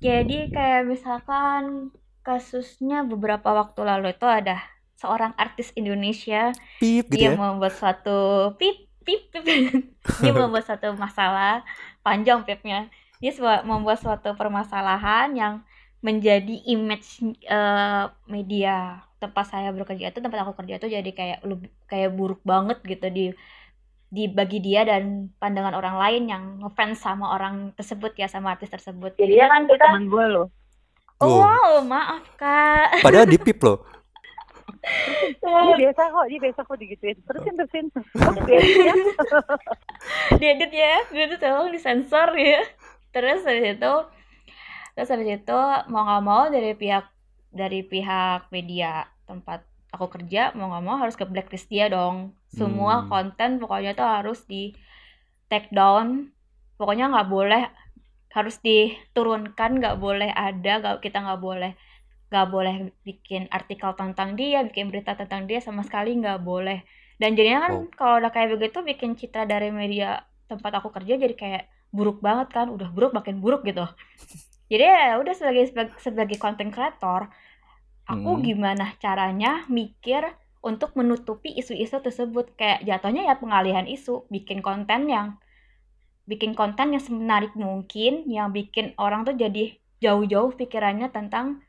[0.00, 1.90] jadi kayak misalkan
[2.26, 4.60] kasusnya beberapa waktu lalu itu ada
[4.98, 6.50] seorang artis Indonesia.
[6.80, 7.38] Pip, gitu dia ya?
[7.38, 9.46] membuat suatu pip pip pip.
[10.22, 11.62] Dia membuat suatu masalah
[12.02, 12.90] panjang pipnya.
[13.22, 13.30] Dia
[13.62, 15.54] membuat suatu permasalahan yang
[16.02, 19.06] menjadi image uh, media.
[19.22, 21.38] Tempat saya bekerja itu tempat aku kerja itu jadi kayak
[21.86, 23.24] kayak buruk banget gitu di
[24.06, 29.18] dibagi dia dan pandangan orang lain yang ngefans sama orang tersebut ya sama artis tersebut.
[29.18, 30.46] Jadi ya kan kita teman gue loh.
[31.16, 33.00] Oh, wow, maaf kak.
[33.06, 33.80] Padahal di pip loh.
[35.42, 37.18] dia biasa kok, dia biasa kok digituin.
[37.24, 37.86] Terusin terusin.
[40.38, 42.62] Diedit ya, itu tolong disensor ya.
[43.10, 43.94] Terus habis itu,
[44.94, 47.08] terus habis itu mau nggak mau dari pihak
[47.48, 49.64] dari pihak media tempat
[49.96, 53.08] aku kerja mau nggak mau harus ke blacklist dia dong semua hmm.
[53.10, 54.72] konten pokoknya tuh harus di
[55.50, 56.30] take down
[56.76, 57.62] pokoknya nggak boleh
[58.36, 61.72] harus diturunkan nggak boleh ada gak, kita nggak boleh
[62.26, 66.82] nggak boleh bikin artikel tentang dia bikin berita tentang dia sama sekali nggak boleh
[67.16, 67.88] dan jadinya kan oh.
[67.96, 72.52] kalau udah kayak begitu bikin citra dari media tempat aku kerja jadi kayak buruk banget
[72.52, 73.86] kan udah buruk makin buruk gitu
[74.72, 77.30] jadi ya udah sebagai sebagai, sebagai content creator
[78.04, 78.42] aku hmm.
[78.42, 80.26] gimana caranya mikir
[80.64, 85.38] untuk menutupi isu-isu tersebut kayak jatuhnya ya pengalihan isu bikin konten yang
[86.26, 91.62] bikin konten yang semenarik mungkin yang bikin orang tuh jadi jauh-jauh pikirannya tentang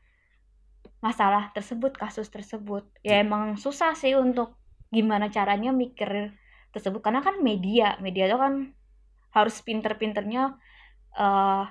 [0.98, 4.58] masalah tersebut kasus tersebut ya emang susah sih untuk
[4.90, 6.34] gimana caranya mikir
[6.74, 8.74] tersebut karena kan media media itu kan
[9.30, 10.58] harus pinter-pinternya
[11.14, 11.64] uh,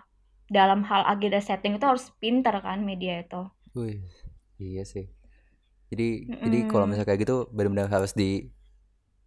[0.47, 3.41] dalam hal agenda setting itu harus pinter kan media itu.
[3.75, 3.99] Wih.
[4.58, 5.06] Iya sih.
[5.88, 8.52] Jadi mm jadi kalau misalnya kayak gitu benar-benar harus di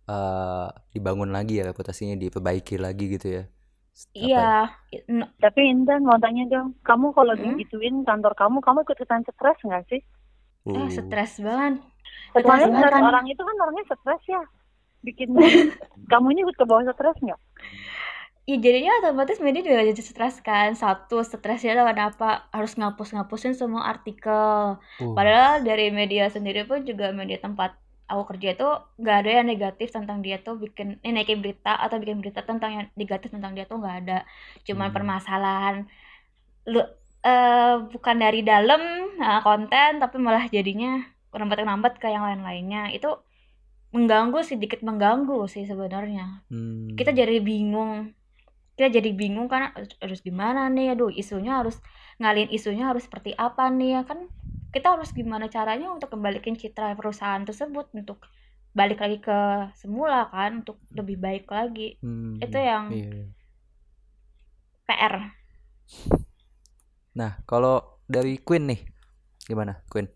[0.08, 3.44] uh, dibangun lagi ya reputasinya, diperbaiki lagi gitu ya.
[4.16, 4.70] Iya.
[5.42, 7.42] Tapi Intan mau tanya dong, kamu kalau hmm?
[7.58, 10.00] digituin kantor kamu, kamu ikut ikutan stres nggak sih?
[10.64, 10.86] Uh.
[10.86, 11.82] Eh, stres banget.
[12.32, 14.42] Soalnya kan orang itu kan orangnya stres ya.
[15.00, 15.32] bikin
[16.12, 17.40] kamunya ikut ke bawah stres nggak?
[18.48, 20.72] Ya jadinya otomatis media juga jadi stres kan.
[20.74, 22.48] Satu stresnya adalah apa?
[22.50, 24.80] Harus ngapus-ngapusin semua artikel.
[25.00, 25.14] Uh.
[25.16, 27.76] padahal dari media sendiri pun juga media tempat
[28.10, 32.02] aku kerja itu nggak ada yang negatif tentang dia tuh bikin eh, naikin berita atau
[32.02, 34.18] bikin berita tentang yang negatif tentang dia tuh nggak ada.
[34.66, 34.96] Cuman Hmm.
[34.96, 35.76] permasalahan
[36.66, 36.82] lu
[37.20, 38.80] eh bukan dari dalam
[39.20, 42.90] nah, konten tapi malah jadinya lambat-lambat ke yang lain-lainnya.
[42.90, 43.22] Itu
[43.94, 46.42] mengganggu sedikit mengganggu sih sebenarnya.
[46.50, 46.94] Hmm.
[46.98, 48.14] kita jadi bingung
[48.80, 51.76] kita jadi bingung kan harus, gimana nih aduh isunya harus
[52.16, 54.24] ngalihin isunya harus seperti apa nih ya kan
[54.72, 58.24] kita harus gimana caranya untuk kembalikan citra perusahaan tersebut untuk
[58.72, 62.68] balik lagi ke semula kan untuk lebih baik lagi Hmm, itu hmm.
[62.72, 63.26] yang Iya, iya.
[64.88, 65.14] PR
[67.20, 68.80] Nah, kalau dari Queen nih,
[69.44, 70.08] gimana Queen?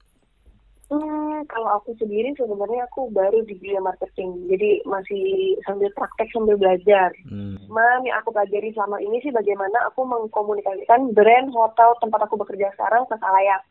[0.89, 6.57] Hmm, kalau aku sendiri sebenarnya aku baru di dunia marketing, jadi masih sambil praktek sambil
[6.59, 7.11] belajar.
[7.29, 7.61] Hmm.
[7.69, 12.73] Mam, yang aku pelajari selama ini sih bagaimana aku mengkomunikasikan brand hotel tempat aku bekerja
[12.77, 13.63] sekarang ke kalayak.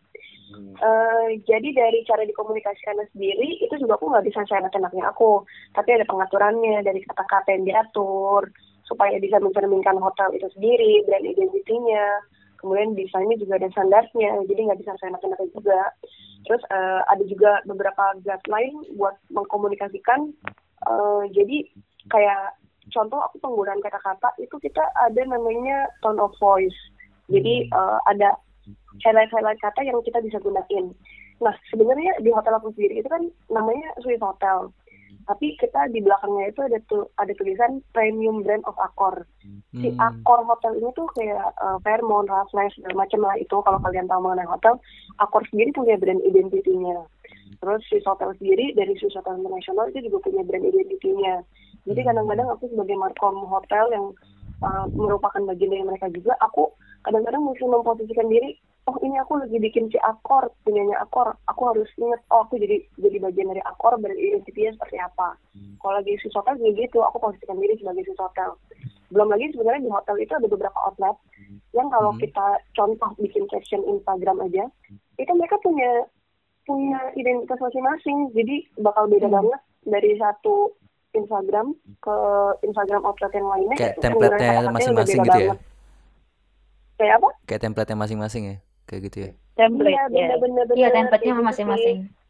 [0.54, 5.42] Eh, jadi dari cara dikomunikasikannya sendiri itu juga aku nggak bisa seenak-enaknya aku,
[5.74, 8.52] tapi ada pengaturannya dari kata-kata yang diatur
[8.86, 12.22] supaya bisa mencerminkan hotel itu sendiri, brand identitinya,
[12.60, 15.82] kemudian desainnya juga ada standarnya, jadi nggak bisa seenak-enaknya juga.
[16.44, 20.32] Terus eh, ada juga beberapa guideline buat mengkomunikasikan,
[20.88, 21.58] eh, jadi
[22.12, 22.60] kayak
[22.92, 26.76] contoh aku penggunaan kata-kata itu kita ada namanya tone of voice.
[27.32, 28.36] Jadi eh, ada
[29.02, 30.92] highlight-highlight kata yang kita bisa gunain.
[31.42, 34.72] Nah, sebenarnya di hotel aku sendiri itu kan namanya Swiss Hotel.
[35.24, 39.24] Tapi kita di belakangnya itu ada tu ada tulisan Premium Brand of Accor.
[39.74, 39.98] Si Hmm.
[39.98, 44.22] Accor Hotel ini tuh kayak uh, Fairmont, Raffles, segala macam lah itu kalau kalian tahu
[44.22, 44.78] mengenai hotel.
[45.18, 47.02] Accor sendiri punya brand identitinya.
[47.64, 51.42] Terus Swiss Hotel sendiri dari Swiss Hotel International itu juga punya brand identitinya.
[51.84, 52.08] Jadi Hmm.
[52.12, 54.06] kadang-kadang aku sebagai markom hotel yang
[54.64, 56.72] uh, merupakan bagian dari mereka juga, aku
[57.04, 61.36] kadang-kadang mesti memposisikan diri oh ini aku lagi bikin si akor punyanya akor.
[61.52, 65.36] Aku harus inget oh aku jadi jadi bagian dari akor beridentitasnya seperti apa.
[65.80, 68.56] Kalau lagi sus hotel juga gitu aku posisikan diri sebagai sus hotel
[69.14, 71.14] belum lagi sebenarnya di hotel itu ada beberapa outlet
[71.78, 72.22] yang kalau Hmm.
[72.22, 74.66] kita contoh bikin caption Instagram aja
[75.22, 76.10] itu mereka punya
[76.66, 78.34] punya identitas masing-masing.
[78.34, 79.38] Jadi bakal beda Hmm.
[79.38, 80.74] banget dari satu
[81.14, 81.68] Instagram
[82.02, 82.16] ke
[82.62, 85.48] Instagram outlet yang lainnya Kayak itu template-nya penggunaan kata-katanya udah masing-masing gitu ya?
[85.48, 85.60] banget.
[86.94, 89.32] kayak apa Kayak template-nya masing-masing ya, kayak gitu ya.
[89.54, 90.36] template Iya, ya.
[90.38, 90.66] bener-bener.
[90.78, 92.22] iya templatenya gitu masing-masing sih.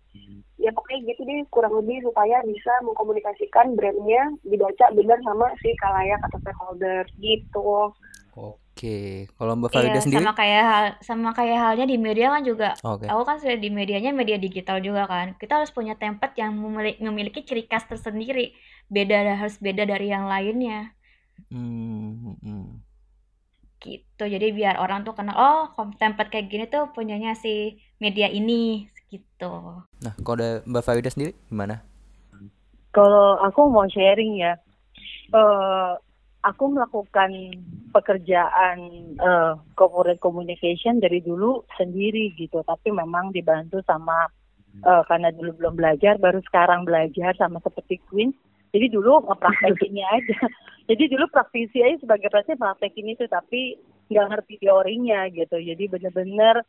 [0.64, 6.24] Ya pokoknya gitu deh, kurang lebih supaya bisa mengkomunikasikan brandnya dibaca bener sama si kalayak
[6.24, 7.92] atau stakeholder gitu.
[8.32, 8.63] Oke,
[9.38, 10.24] kalau Mbak Farida Iya, sendiri?
[10.26, 12.70] sama kayak hal sama kayak halnya di media kan juga.
[12.84, 13.06] Oke.
[13.08, 15.38] Aku kan sudah di medianya media digital juga kan.
[15.40, 18.52] Kita harus punya template yang memili- memiliki ciri khas tersendiri.
[18.92, 20.92] Beda harus beda dari yang lainnya.
[21.48, 22.82] Hmm, hmm.
[23.80, 24.24] Gitu.
[24.24, 25.62] Jadi biar orang tuh kenal, oh,
[26.00, 29.84] template kayak gini tuh punyanya si media ini gitu.
[30.02, 31.84] Nah, kalau ada Mbak Farida sendiri gimana?
[32.94, 34.54] Kalau aku mau sharing ya,
[35.34, 35.92] eh
[36.44, 37.32] aku melakukan
[37.96, 38.78] pekerjaan
[39.16, 44.28] eh, corporate communication dari dulu sendiri gitu, tapi memang dibantu sama
[44.84, 48.36] eh, karena dulu belum belajar, baru sekarang belajar sama seperti Queen.
[48.74, 50.38] Jadi dulu ngepraktekinnya aja.
[50.90, 53.78] Jadi dulu praktisi aja sebagai praktek praktekin itu, tapi
[54.12, 55.56] nggak ngerti teorinya gitu.
[55.62, 56.66] Jadi bener-bener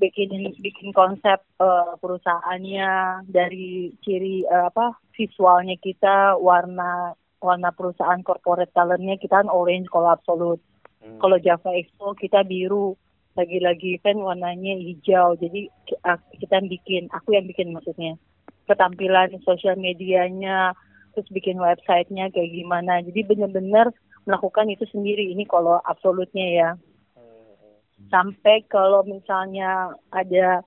[0.00, 8.70] bikin bikin konsep eh, perusahaannya dari ciri eh, apa visualnya kita warna warna perusahaan corporate
[8.72, 10.62] talentnya kita kan orange kalau absolut.
[11.02, 12.94] Kalau Java Expo kita biru.
[13.32, 15.34] Lagi-lagi kan warnanya hijau.
[15.40, 15.66] Jadi
[16.04, 17.02] ak- kita yang bikin.
[17.10, 18.14] Aku yang bikin maksudnya.
[18.68, 20.76] Ketampilan sosial medianya
[21.12, 23.00] terus bikin websitenya kayak gimana.
[23.02, 23.90] Jadi bener-bener
[24.28, 25.32] melakukan itu sendiri.
[25.32, 26.70] Ini kalau absolutnya ya.
[28.12, 30.60] Sampai kalau misalnya ada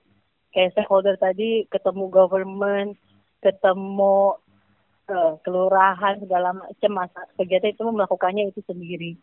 [0.50, 2.98] kayak stakeholder tadi ketemu government,
[3.44, 4.34] ketemu
[5.08, 9.14] eh, kelurahan segala macam masa kegiatan itu melakukannya itu sendiri.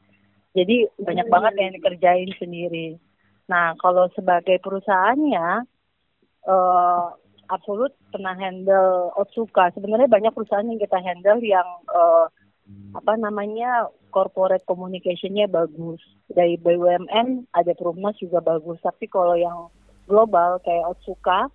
[0.54, 2.98] Jadi banyak banget yang dikerjain sendiri.
[3.50, 5.65] Nah kalau sebagai perusahaannya
[6.43, 7.06] eh
[7.52, 9.74] absolut pernah handle Otsuka.
[9.76, 12.26] Sebenarnya banyak perusahaan yang kita handle yang eh,
[12.96, 16.00] apa namanya corporate communicationnya bagus
[16.32, 19.67] dari BUMN ada Perumnas juga bagus tapi kalau yang
[20.08, 21.52] global kayak Otsuka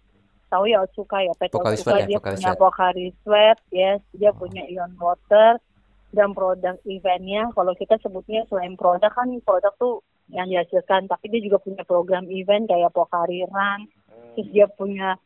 [0.49, 2.59] tahu ya Otsuka ya PT Pocari Otsuka Sweat dia punya Sweat.
[2.59, 4.01] Pocari Sweat yes.
[4.17, 5.61] Dia punya Ion Water.
[6.09, 10.01] Dan produk eventnya kalau kita sebutnya selain produk kan produk tuh
[10.33, 11.05] yang dihasilkan.
[11.05, 13.89] Tapi dia juga punya program event kayak Pocari Run
[14.35, 15.21] terus dia punya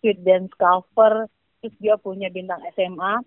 [0.00, 1.28] Sweet Dance Cover.
[1.62, 3.22] Terus dia punya bintang SMA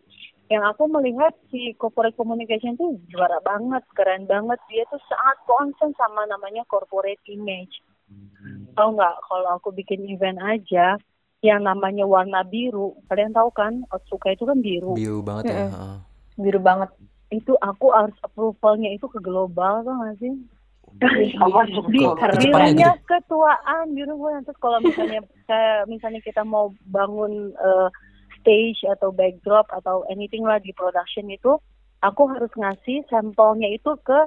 [0.45, 4.61] yang aku melihat si corporate communication tuh juara banget, keren banget.
[4.69, 7.81] Dia tuh sangat concern sama namanya corporate image.
[8.77, 11.01] Tahu nggak kalau aku bikin event aja
[11.45, 14.97] yang namanya warna biru, kalian tahu kan Otsuka itu kan biru.
[14.97, 15.69] Biru banget ya.
[15.69, 15.95] heeh.
[16.41, 16.89] Biru banget.
[17.29, 20.33] Itu aku harus approvalnya itu ke global tuh nggak sih?
[22.41, 23.03] Birunya gitu?
[23.03, 27.89] ketuaan biru gue terus kalau misalnya kayak misalnya kita mau bangun eh,
[28.39, 31.59] stage atau backdrop atau anything lah di production itu
[31.99, 34.19] aku harus ngasih sampelnya itu ke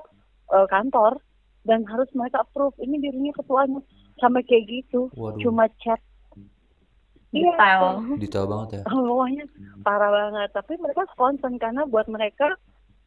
[0.52, 1.16] eh, kantor
[1.64, 3.81] dan harus mereka approve ini birunya ketuanya
[4.20, 5.40] sampai kayak gitu Waduh.
[5.40, 6.00] cuma chat.
[7.28, 7.82] Detail.
[8.16, 8.82] Detail banget ya.
[8.88, 9.44] Pokoknya
[9.84, 10.48] parah banget.
[10.56, 12.56] Tapi mereka concern karena buat mereka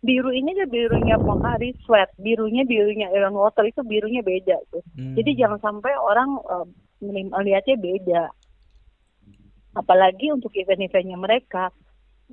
[0.01, 4.81] biru ini aja birunya Pocari Sweat, birunya birunya Iron Water itu birunya beda tuh.
[4.97, 5.13] Hmm.
[5.13, 6.67] Jadi jangan sampai orang eh,
[7.05, 8.23] menim- melihatnya beda.
[9.77, 11.71] Apalagi untuk event-eventnya mereka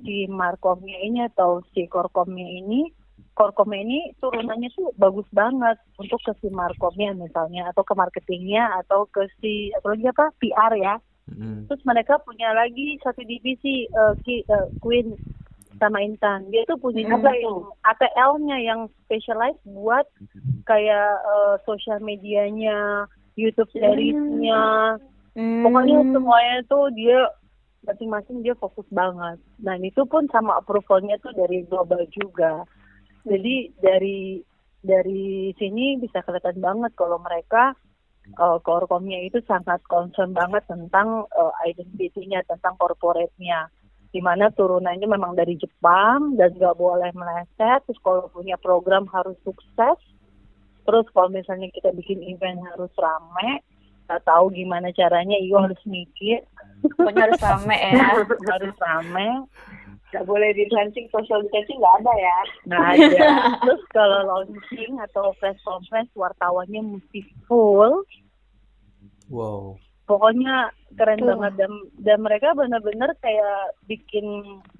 [0.03, 2.89] si Markomnya ini atau si Korkomnya ini,
[3.31, 9.07] Korkomnya ini turunannya tuh bagus banget untuk ke si Markomnya misalnya atau ke marketingnya atau
[9.07, 10.95] ke si atau lagi apa PR ya.
[11.29, 11.69] Mm-mm.
[11.69, 15.13] Terus mereka punya lagi satu divisi eh, Ki- eh, Queen
[15.77, 16.49] sama Intan.
[16.49, 17.13] Dia tuh punya Hmm.
[17.15, 20.03] juga yang ATL-nya yang specialized buat
[20.65, 23.05] kayak eh, sosial medianya,
[23.37, 24.97] YouTube series-nya.
[25.37, 25.63] Hmm.
[25.63, 27.29] Pokoknya semuanya tuh dia
[27.85, 29.39] masing-masing dia fokus banget.
[29.61, 32.67] Dan itu pun sama approval-nya tuh dari global juga.
[33.23, 34.43] Jadi dari
[34.79, 37.75] dari sini bisa kelihatan banget kalau mereka
[38.37, 43.71] uh, korkomnya itu sangat concern banget tentang uh, identity-nya, tentang corporate-nya.
[44.09, 47.85] Di mana turunannya memang dari Jepang dan nggak boleh meleset.
[47.85, 49.97] Terus kalau punya program harus sukses.
[50.85, 53.61] Terus kalau misalnya kita bikin event harus rame,
[54.09, 56.41] nggak tahu gimana caranya, iyo harus mikir,
[56.81, 58.07] Pokoknya harus rame ya.
[58.57, 59.29] harus rame.
[60.09, 62.37] Nggak boleh distancing, social distancing nggak ada ya.
[62.65, 63.27] Nggak ada.
[63.65, 68.05] Terus kalau launching atau press conference wartawannya mesti full.
[69.29, 69.77] Wow.
[70.09, 71.37] Pokoknya keren Tuh.
[71.37, 74.25] banget dan dan mereka benar-benar kayak bikin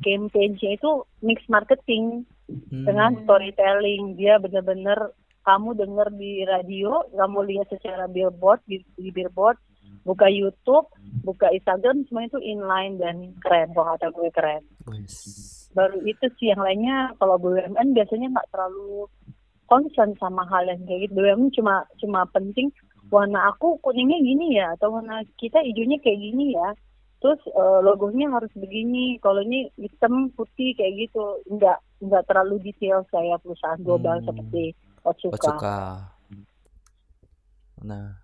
[0.01, 2.85] campaign-nya itu mix marketing Hmm.
[2.85, 4.17] dengan storytelling.
[4.17, 5.13] Dia benar-benar
[5.45, 9.57] kamu dengar di radio, kamu lihat secara billboard di, di billboard,
[10.05, 10.89] buka YouTube,
[11.25, 13.69] buka Instagram, semuanya itu inline dan keren.
[13.73, 14.63] Kalau kata gue keren.
[14.89, 15.15] Wes.
[15.69, 19.05] baru itu sih yang lainnya kalau BUMN biasanya nggak terlalu
[19.69, 22.73] concern sama hal yang kayak gitu BUMN cuma cuma penting
[23.13, 26.73] warna aku kuningnya gini ya atau warna kita hijaunya kayak gini ya
[27.21, 31.21] terus eh, logonya harus begini kalau ini hitam putih kayak gitu
[31.53, 34.25] nggak nggak terlalu detail saya perusahaan global Hmm.
[34.25, 34.63] seperti
[35.05, 35.35] Otsuka.
[35.37, 35.77] Otsuka.
[37.79, 38.19] Nah,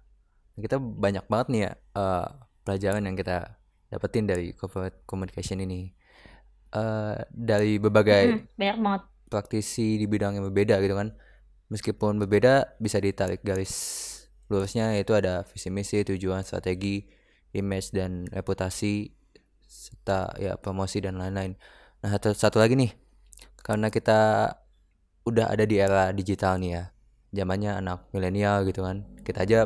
[0.60, 2.28] kita banyak banget nih ya eh,
[2.66, 3.62] pelajaran yang kita
[3.94, 5.94] dapetin dari corporate communication ini.
[6.76, 8.48] Eh, dari berbagai Hmm,
[9.32, 11.16] praktisi di bidang yang berbeda gitu kan.
[11.72, 13.74] Meskipun berbeda bisa ditarik garis
[14.52, 17.10] lurusnya yaitu ada visi misi, tujuan, strategi,
[17.58, 19.10] image dan reputasi
[19.66, 21.58] serta ya promosi dan lain-lain.
[22.04, 22.94] Nah, satu, satu lagi nih.
[23.66, 24.52] Karena kita
[25.26, 26.84] udah ada di era digital nih ya.
[27.36, 29.04] Zamannya anak milenial gitu kan.
[29.26, 29.66] Kita aja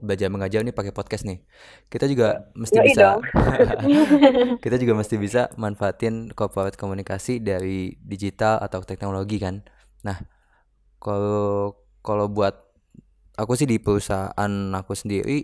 [0.00, 1.42] belajar mengajar nih pakai podcast nih.
[1.90, 3.06] Kita juga mesti Yoi bisa
[4.64, 9.62] kita juga mesti bisa manfaatin corporate komunikasi dari digital atau teknologi kan.
[10.06, 10.18] Nah,
[10.98, 12.54] kalau kalau buat
[13.38, 15.38] aku sih di perusahaan aku sendiri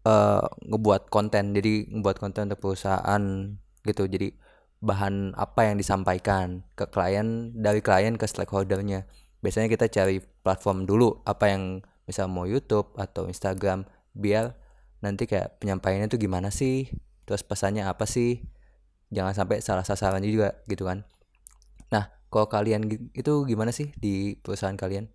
[0.00, 1.52] eh ngebuat konten.
[1.52, 3.22] Jadi ngebuat konten untuk perusahaan
[3.84, 4.04] gitu.
[4.06, 4.32] Jadi
[4.80, 9.04] bahan apa yang disampaikan ke klien dari klien ke stakeholdernya.
[9.44, 14.56] Biasanya kita cari platform dulu apa yang misal mau YouTube atau Instagram biar
[15.04, 16.90] nanti kayak penyampaiannya tuh gimana sih
[17.26, 18.42] terus pesannya apa sih
[19.14, 21.04] jangan sampai salah sasaran juga gitu kan
[21.92, 25.08] nah kalau kalian itu gimana sih di perusahaan kalian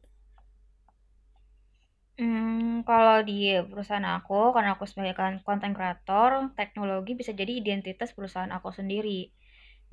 [2.19, 3.33] Hmm, kalau di
[3.69, 6.29] perusahaan aku, karena aku sebagai kan- content creator,
[6.59, 9.19] teknologi bisa jadi identitas perusahaan aku sendiri.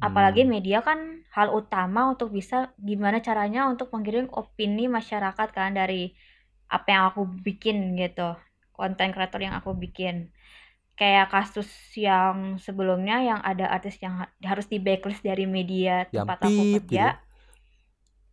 [0.06, 0.52] Apalagi Hmm.
[0.54, 0.98] media kan
[1.36, 2.56] hal utama untuk bisa
[2.90, 6.02] gimana caranya untuk menggiring opini masyarakat kan dari
[6.76, 8.28] apa yang aku bikin gitu.
[8.72, 10.32] Content creator yang aku bikin.
[10.98, 16.28] Kayak kasus yang sebelumnya yang ada artis yang ha- harus di blacklist dari media yang
[16.28, 17.06] tempat aku pip gitu kerja.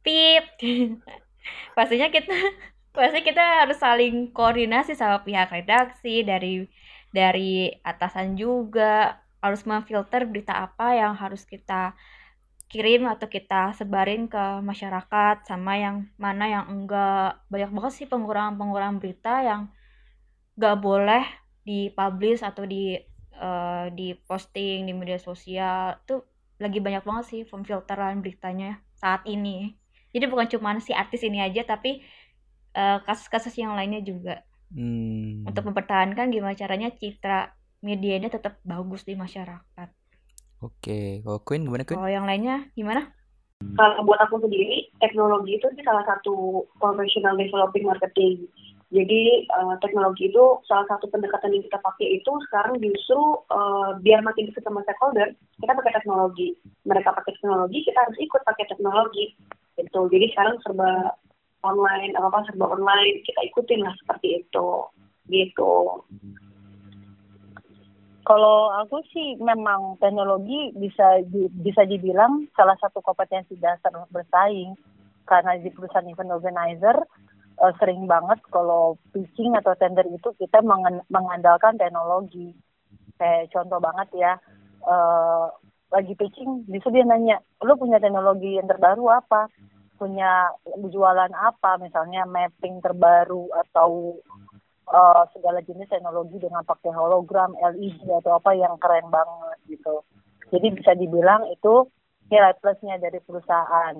[0.03, 0.45] Pip.
[1.77, 2.35] Pastinya kita
[2.97, 6.65] pasti kita harus saling koordinasi sama pihak redaksi dari
[7.13, 11.95] dari atasan juga harus memfilter berita apa yang harus kita
[12.69, 18.97] kirim atau kita sebarin ke masyarakat sama yang mana yang enggak banyak banget sih pengurangan-pengurangan
[19.01, 19.61] berita yang
[20.59, 21.23] nggak boleh
[21.67, 22.99] dipublish atau di
[23.45, 26.19] eh, di posting di media sosial tuh
[26.59, 29.73] lagi banyak banget sih pemfilteran beritanya saat ini
[30.13, 32.03] jadi bukan cuma si artis ini aja tapi
[32.79, 35.49] eh, kasus-kasus yang lainnya juga Hmm.
[35.49, 37.49] untuk mempertahankan gimana caranya citra
[37.81, 39.89] medianya tetap bagus di masyarakat
[40.59, 41.97] Oke, kalau Queen gimana Queen?
[41.97, 43.01] kalau yang lainnya gimana
[43.75, 48.47] Kalau buat aku sendiri, teknologi itu sih salah satu professional developing marketing.
[48.89, 53.21] Jadi eh, teknologi itu salah satu pendekatan yang kita pakai itu sekarang justru
[53.53, 55.29] eh, biar makin dekat sama stakeholder,
[55.61, 56.57] kita pakai teknologi.
[56.89, 59.25] Mereka pakai teknologi, kita harus ikut pakai teknologi.
[59.77, 60.01] Gitu.
[60.09, 61.13] Jadi sekarang serba
[61.61, 64.69] online, apa apa serba online, kita ikutin lah seperti itu.
[65.29, 65.73] Gitu.
[68.25, 71.21] Kalau aku sih memang teknologi bisa
[71.65, 74.73] bisa dibilang salah satu kompetensi dasar bersaing
[75.29, 76.97] karena di perusahaan event organizer
[77.59, 80.63] eh, sering banget kalau pitching atau tender itu kita
[81.11, 82.55] mengandalkan teknologi.
[83.19, 84.33] Kayak contoh banget ya,
[84.87, 85.45] eh,
[85.89, 89.51] lagi pitching, justru dia nanya, lu punya teknologi yang terbaru apa?
[89.99, 91.75] Punya jualan apa?
[91.81, 94.15] Misalnya mapping terbaru atau
[94.89, 100.01] eh, segala jenis teknologi dengan pakai hologram, LED atau apa yang keren banget gitu.
[100.49, 101.85] Jadi bisa dibilang itu
[102.29, 103.97] nilai plusnya dari perusahaan.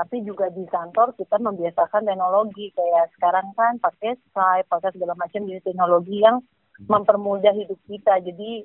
[0.00, 5.44] Tapi juga di kantor kita membiasakan teknologi kayak sekarang kan pakai Skype, pakai segala macam
[5.44, 6.40] jenis teknologi yang
[6.88, 8.16] mempermudah hidup kita.
[8.24, 8.64] Jadi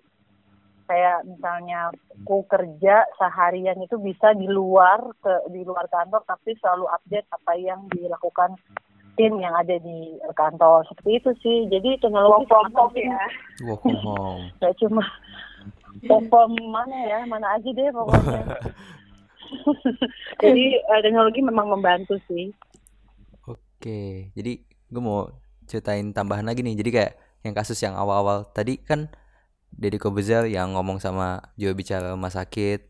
[0.87, 1.91] kayak misalnya
[2.23, 7.53] aku kerja seharian itu bisa di luar ke di luar kantor tapi selalu update apa
[7.57, 8.53] yang dilakukan
[9.17, 13.25] tim yang ada di kantor seperti itu sih jadi teknologi Work from ya.
[13.65, 14.43] Work from home.
[14.77, 15.03] Cuma
[16.05, 18.43] platform mana ya mana aja deh pokoknya
[20.43, 22.51] jadi eh, teknologi memang membantu sih
[23.85, 25.29] Oke, jadi gue mau
[25.69, 26.73] ceritain tambahan lagi nih.
[26.73, 27.13] Jadi kayak
[27.45, 29.13] yang kasus yang awal-awal tadi kan
[29.69, 32.81] Deddy Kobuzer yang ngomong sama juru bicara rumah sakit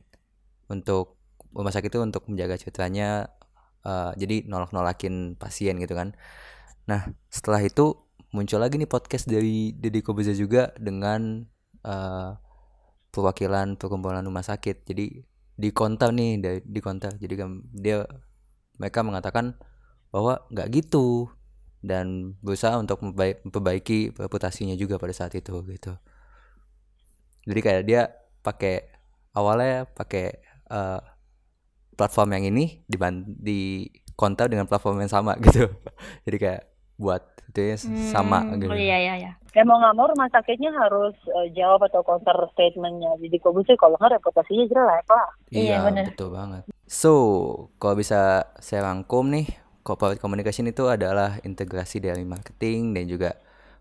[0.72, 1.20] untuk
[1.52, 3.28] rumah sakit itu untuk menjaga citranya
[3.84, 6.16] eh, jadi nolak-nolakin pasien gitu kan.
[6.88, 8.00] Nah, setelah itu
[8.32, 11.44] muncul lagi nih podcast dari Deddy Kobuzer juga dengan
[11.84, 12.30] eh,
[13.12, 14.88] perwakilan perkumpulan rumah sakit.
[14.88, 17.16] Jadi di counter nih, dari di counter.
[17.16, 17.34] Jadi
[17.76, 18.04] dia
[18.80, 19.56] mereka mengatakan
[20.12, 21.32] bahwa nggak gitu
[21.86, 25.94] dan berusaha untuk memperbai- memperbaiki reputasinya juga pada saat itu gitu.
[27.46, 28.02] Jadi kayak dia
[28.42, 28.90] pakai
[29.38, 30.26] awalnya pakai
[30.72, 31.00] eh,
[31.96, 35.70] platform yang ini diban di counter dengan platform yang sama gitu.
[36.28, 36.64] Jadi kayak
[36.96, 37.78] buat itu ya
[38.10, 38.72] sama Hmm, gitu.
[38.72, 42.36] oh iya iya iya ya mau nggak mau rumah sakitnya harus eh, jawab atau counter
[42.52, 46.06] statementnya jadi kok bisa kalau nggak reputasinya jelek lah Iya, Iya, bener.
[46.12, 46.64] betul banget.
[46.86, 47.12] So,
[47.80, 48.20] kalau bisa
[48.60, 49.48] saya rangkum nih,
[49.82, 53.32] corporate communication itu adalah integrasi dari marketing dan juga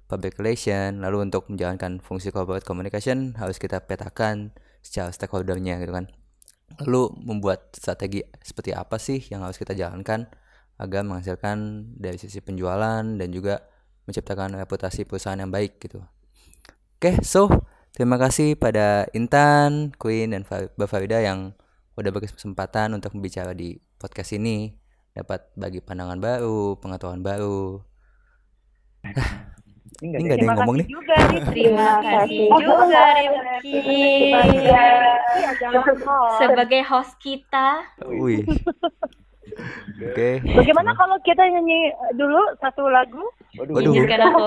[0.06, 1.02] public relation.
[1.02, 6.06] Lalu untuk menjalankan fungsi corporate communication harus kita petakan secara stakeholdernya gitu kan.
[6.78, 10.30] Lalu membuat strategi seperti apa sih yang harus kita jalankan
[10.80, 13.62] agar menghasilkan dari sisi penjualan dan juga
[14.04, 16.02] menciptakan reputasi perusahaan yang baik gitu.
[16.98, 17.48] Oke, so
[17.94, 21.54] terima kasih pada Intan, Queen, dan Mbak Farida yang
[21.94, 24.74] udah berkesempatan untuk berbicara di podcast ini,
[25.14, 27.80] dapat bagi pandangan baru, pengetahuan baru.
[30.02, 30.86] Ini nggak ada yang ngomong nih.
[30.90, 34.34] juga nih terima kasih juga Rifki
[36.42, 38.42] sebagai host kita Wih.
[40.00, 40.40] Oke.
[40.42, 43.24] bagaimana kalau kita nyanyi dulu satu lagu?
[43.60, 43.74] Waduh.
[43.80, 43.92] Waduh.
[43.94, 44.44] aku.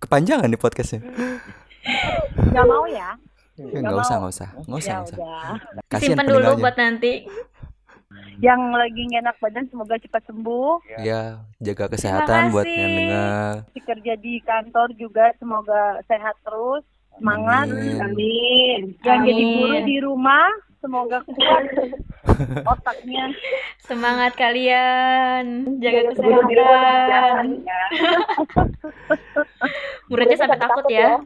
[0.00, 1.00] Kepanjangan nih podcastnya.
[2.50, 3.16] nggak mau ya?
[3.60, 5.18] Ya, nggak usah, nggak usah, nggak usah, ya nggak usah.
[5.20, 5.52] udah.
[5.92, 7.12] Kasihan simpen dulu buat nanti.
[8.40, 10.72] Yang lagi enak badan semoga cepat sembuh.
[11.04, 13.52] Ya, jaga kesehatan buat yang dengar.
[13.76, 16.80] si kerja di kantor juga semoga sehat terus.
[17.20, 17.68] Semangat.
[17.68, 18.00] Amin.
[18.00, 18.80] Amin.
[19.04, 20.48] yang jadi guru di rumah
[20.80, 21.64] semoga kuat
[22.72, 23.24] otaknya.
[23.84, 25.76] Semangat kalian.
[25.78, 27.46] Jaga kesehatan.
[27.64, 27.82] ya.
[30.10, 31.22] muridnya sampai takut ya.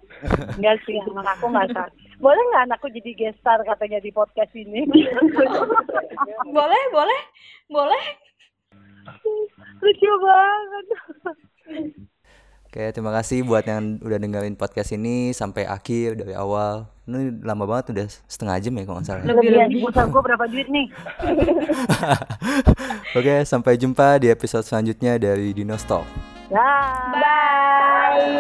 [0.61, 4.53] enggak sih anak aku nggak sakit boleh nggak anakku jadi guest star katanya di podcast
[4.55, 4.87] ini?
[6.57, 7.21] Boleh boleh.
[7.69, 8.05] Boleh.
[9.83, 10.87] Lucu banget
[12.75, 16.91] Oke, terima kasih buat yang udah dengerin podcast ini sampai akhir dari awal.
[17.07, 19.23] Ini lama banget udah setengah jam ya kalau nggak salah.
[19.31, 20.91] lebih lebih pulsa gue berapa duit nih
[23.23, 26.03] Oke, sampai jumpa di episode selanjutnya dari Dino Talk.
[26.51, 27.15] Dah.
[27.15, 28.35] bye